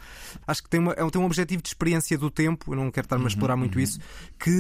[0.47, 2.91] Acho que tem, uma, é um- tem um objetivo de experiência do tempo, eu não
[2.91, 3.99] quero estar-me a explorar muito isso,
[4.39, 4.51] que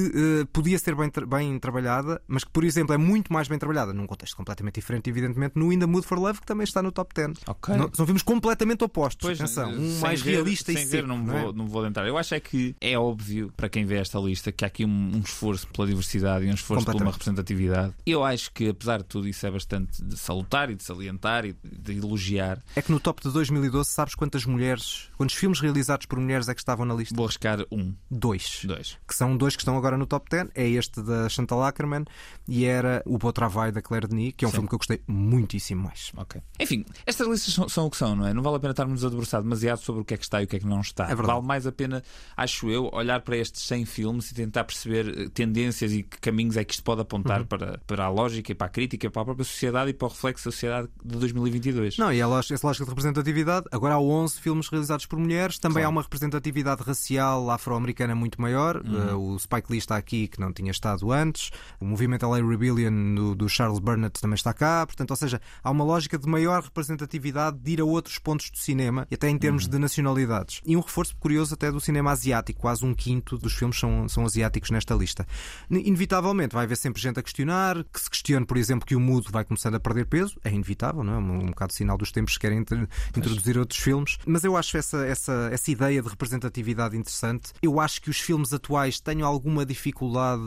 [0.42, 3.92] uh, podia ser bem, bem trabalhada, mas que, por exemplo, é muito mais bem trabalhada,
[3.92, 6.90] num contexto completamente diferente, evidentemente, no In the Mood for Love, que também está no
[6.90, 7.38] top 10.
[7.46, 7.76] Ok.
[7.76, 9.26] Não, são filmes completamente opostos.
[9.26, 11.08] Pois, Atenção, um sem mais ver- realista sem e ver, seco.
[11.08, 11.42] não, não é?
[11.42, 12.06] vou, não vou adentrar.
[12.06, 15.16] Eu acho é que é óbvio para quem vê esta lista que há aqui um,
[15.16, 17.92] um esforço pela diversidade e um esforço por uma representatividade.
[18.06, 21.54] Eu acho que, apesar de tudo, isso é bastante de salutar e de salientar e
[21.64, 22.62] de elogiar.
[22.74, 26.54] É que no top de 2012, sabes quantas mulheres, quantos filmes realizados por mulheres é
[26.54, 27.14] que estavam na lista?
[27.14, 28.60] Vou arriscar um, Dois.
[28.64, 28.96] dois.
[29.06, 30.48] Que são dois que estão agora no top 10.
[30.54, 32.04] É este da Chantal Ackerman
[32.48, 34.56] e era o Beau Travail da Claire Denis, que é um Sim.
[34.56, 36.12] filme que eu gostei muitíssimo mais.
[36.16, 36.40] Ok.
[36.60, 38.32] Enfim, estas listas são, são o que são, não é?
[38.34, 40.44] Não vale a pena estarmos a debruçar demasiado sobre o que é que está e
[40.44, 41.10] o que é que não está.
[41.10, 42.02] É vale mais a pena,
[42.36, 46.56] acho eu, olhar para estes 100 filmes e tentar perceber eh, tendências e que caminhos
[46.56, 47.46] é que isto pode apontar Uhum.
[47.46, 50.10] para, para a lógica e para a crítica, para a própria sociedade e para o
[50.10, 51.98] reflexo da sociedade de 2022.
[51.98, 55.58] Não, e a lógica, essa lógica de representatividade, agora há 11 filmes realizados por mulheres,
[55.58, 55.88] também Claro.
[55.88, 58.76] há uma representatividade racial afro-americana muito maior.
[58.84, 59.16] Uhum.
[59.16, 61.50] Uh, o Spike Lee está aqui, que não tinha estado antes.
[61.80, 64.86] O movimento LA Rebellion do, do Charles Burnett também está cá.
[64.86, 68.58] Portanto, ou seja, há uma lógica de maior representatividade de ir a outros pontos do
[68.58, 69.70] cinema, e até em termos Uhum.
[69.70, 70.60] de nacionalidades.
[70.64, 72.60] E um reforço curioso até do cinema asiático.
[72.60, 75.26] Quase um quinto dos filmes são, são asiáticos nesta lista.
[75.70, 79.30] Inevitavelmente vai haver sempre gente a questionar, que se questione, por exemplo, que o mudo
[79.30, 80.38] vai começando a perder peso.
[80.44, 81.18] É inevitável, não é?
[81.18, 84.18] Um, um bocado sinal dos tempos que querem inter- introduzir outros filmes.
[84.26, 87.52] Mas eu acho essa, essa, essa ideia de representatividade interessante.
[87.62, 90.42] Eu acho que os filmes atuais tenho alguma dificuldade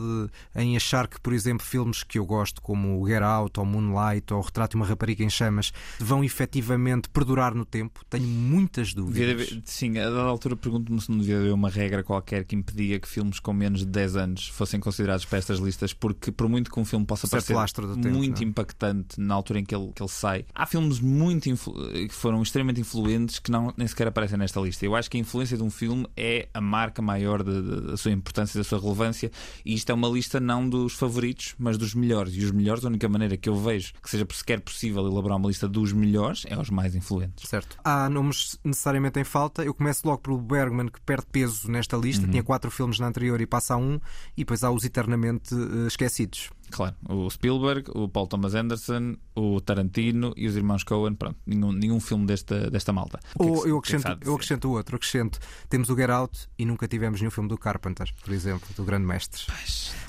[0.55, 4.33] em achar que, por exemplo, filmes que eu gosto, como o Get Out ou Moonlight
[4.33, 8.01] ou o Retrato de uma Rapariga em Chamas, vão efetivamente perdurar no tempo.
[8.09, 9.59] Tenho muitas dúvidas.
[9.65, 13.07] sim, a dada altura pergunto-me se não devia haver uma regra qualquer que impedia que
[13.07, 16.79] filmes com menos de 10 anos fossem considerados para estas listas, porque por muito que
[16.79, 18.45] um filme possa Certo parecer do tempo, muito é?
[18.45, 22.81] impactante na altura em que ele, que ele sai, há filmes muito que foram extremamente
[22.81, 24.85] influentes que não, nem sequer aparecem nesta lista.
[24.85, 27.97] Eu acho que a influência de um filme é a marca maior de- de- da
[27.97, 29.31] sua importância e da sua relevância,
[29.65, 32.33] e isto é uma lista não dos favoritos, mas dos melhores.
[32.35, 35.47] E os melhores, a única maneira que eu vejo que seja sequer possível elaborar uma
[35.47, 37.49] lista dos melhores é os mais influentes.
[37.49, 37.77] Certo.
[37.83, 39.63] Há nomes necessariamente em falta.
[39.63, 42.25] Eu começo logo pelo Bergman, que perde peso nesta lista.
[42.25, 42.31] Uhum.
[42.31, 43.99] Tinha quatro filmes na anterior e passa a um.
[44.35, 46.49] E depois há os eternamente eh, esquecidos.
[46.71, 51.71] Claro, o Spielberg, o Paul Thomas Anderson, o Tarantino e os irmãos Coen, pronto, nenhum,
[51.71, 53.19] nenhum filme desta, desta malta.
[53.37, 54.95] Que é que Ou eu que é que se acrescento, há de eu acrescento outro.
[54.95, 55.39] Acrescento.
[55.69, 59.05] Temos o Get Out e nunca tivemos nenhum filme do Carpenter, por exemplo, do grande
[59.05, 59.41] mestre.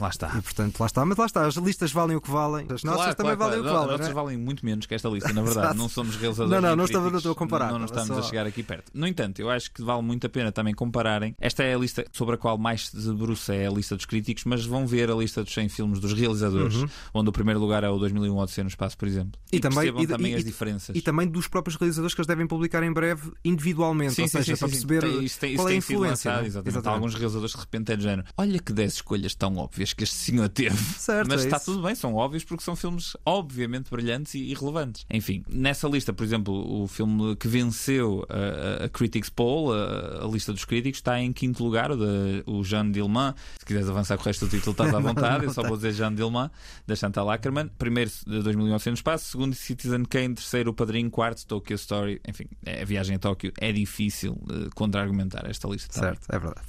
[0.00, 0.28] Lá está.
[0.36, 1.04] E portanto, lá está.
[1.04, 1.46] Mas lá está.
[1.46, 2.66] As listas valem o que valem.
[2.70, 3.84] As nossas Claro, também claro, valem o que valem.
[3.94, 4.14] As nossas é?
[4.14, 5.76] valem muito menos que esta lista, na verdade.
[5.76, 6.50] Não somos realizadores.
[6.62, 8.90] Não, não, não estou a comparar, Não, não estava estamos só- a chegar aqui perto.
[8.94, 11.34] No entanto, eu acho que vale muito a pena também compararem.
[11.38, 14.44] Esta é a lista sobre a qual mais se debruça é a lista dos críticos,
[14.44, 16.49] mas vão ver a lista dos 100 filmes dos realizadores,
[17.14, 19.32] onde o primeiro lugar é o 2001 Odisseia no Espaço, por exemplo.
[19.40, 19.48] Uhum.
[19.52, 20.96] E também- percebam e- também e- as diferenças.
[20.96, 24.14] E também dos próprios realizadores que eles devem publicar em breve individualmente.
[24.14, 26.08] Sim, ou sim, seja, sim, para perceber Tem- isso tem, qual isso é a influência.
[26.30, 26.46] lançado, não é?
[26.46, 26.88] exatamente.
[26.88, 28.28] Há alguns realizadores de repente é de género.
[28.36, 30.76] Olha que 10 escolhas tão óbvias que este senhor teve.
[30.98, 31.66] Certo, Mas é está isso.
[31.66, 35.04] tudo bem, são óbvios porque são filmes obviamente brilhantes e, e relevantes.
[35.10, 40.28] Enfim, nessa lista, por exemplo, o filme que venceu a, a- Critics Poll, a, a
[40.28, 43.34] lista dos críticos, está em quinto lugar, o, de, o Jean Dillman.
[43.58, 45.44] Se quiseres avançar com o resto do título, estás à vontade.
[45.44, 46.14] Eu só vou dizer Jean
[46.86, 47.68] Da Chantal Ackerman.
[47.78, 49.30] Primeiro, de 2011 no espaço.
[49.32, 50.34] Segundo, Citizen Kane.
[50.34, 51.10] Terceiro, O Padrinho.
[51.10, 52.20] Quarto, Tokyo Story.
[52.28, 55.92] Enfim, é- a viagem a Tóquio é difícil eh, contra-argumentar esta lista.
[55.92, 56.10] também.
[56.10, 56.66] Certo, é verdade.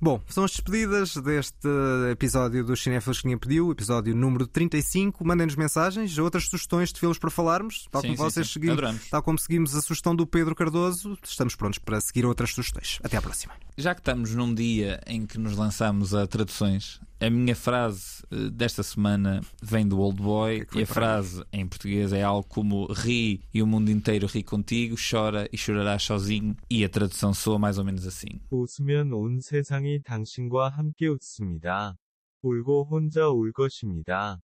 [0.00, 1.68] Bom, são as despedidas deste
[2.10, 5.24] episódio do Cinéfilos que ninguém pediu, episódio número 35.
[5.24, 8.52] Mandem-nos mensagens, outras sugestões de filmes para falarmos, tal Sim, como sim, vocês sim.
[8.54, 12.98] seguimos, tal como seguimos a sugestão do Pedro Cardoso, estamos prontos para seguir outras sugestões.
[13.02, 13.54] Até à próxima.
[13.76, 18.49] Já que estamos num dia em que nos lançamos a traduções, a minha frase eh,
[18.49, 21.67] desta semana vem do Old Boy que é que foi e a para frase em
[21.67, 26.55] português é algo como ri e o mundo inteiro ri contigo, chora e chorarás sozinho
[26.69, 28.39] e a tradução soa mais ou menos assim.
[28.51, 31.95] 웃으면 온 세상이 당신과 함께 웃습니다.
[32.41, 34.39] 울고 혼자 울 것입니다.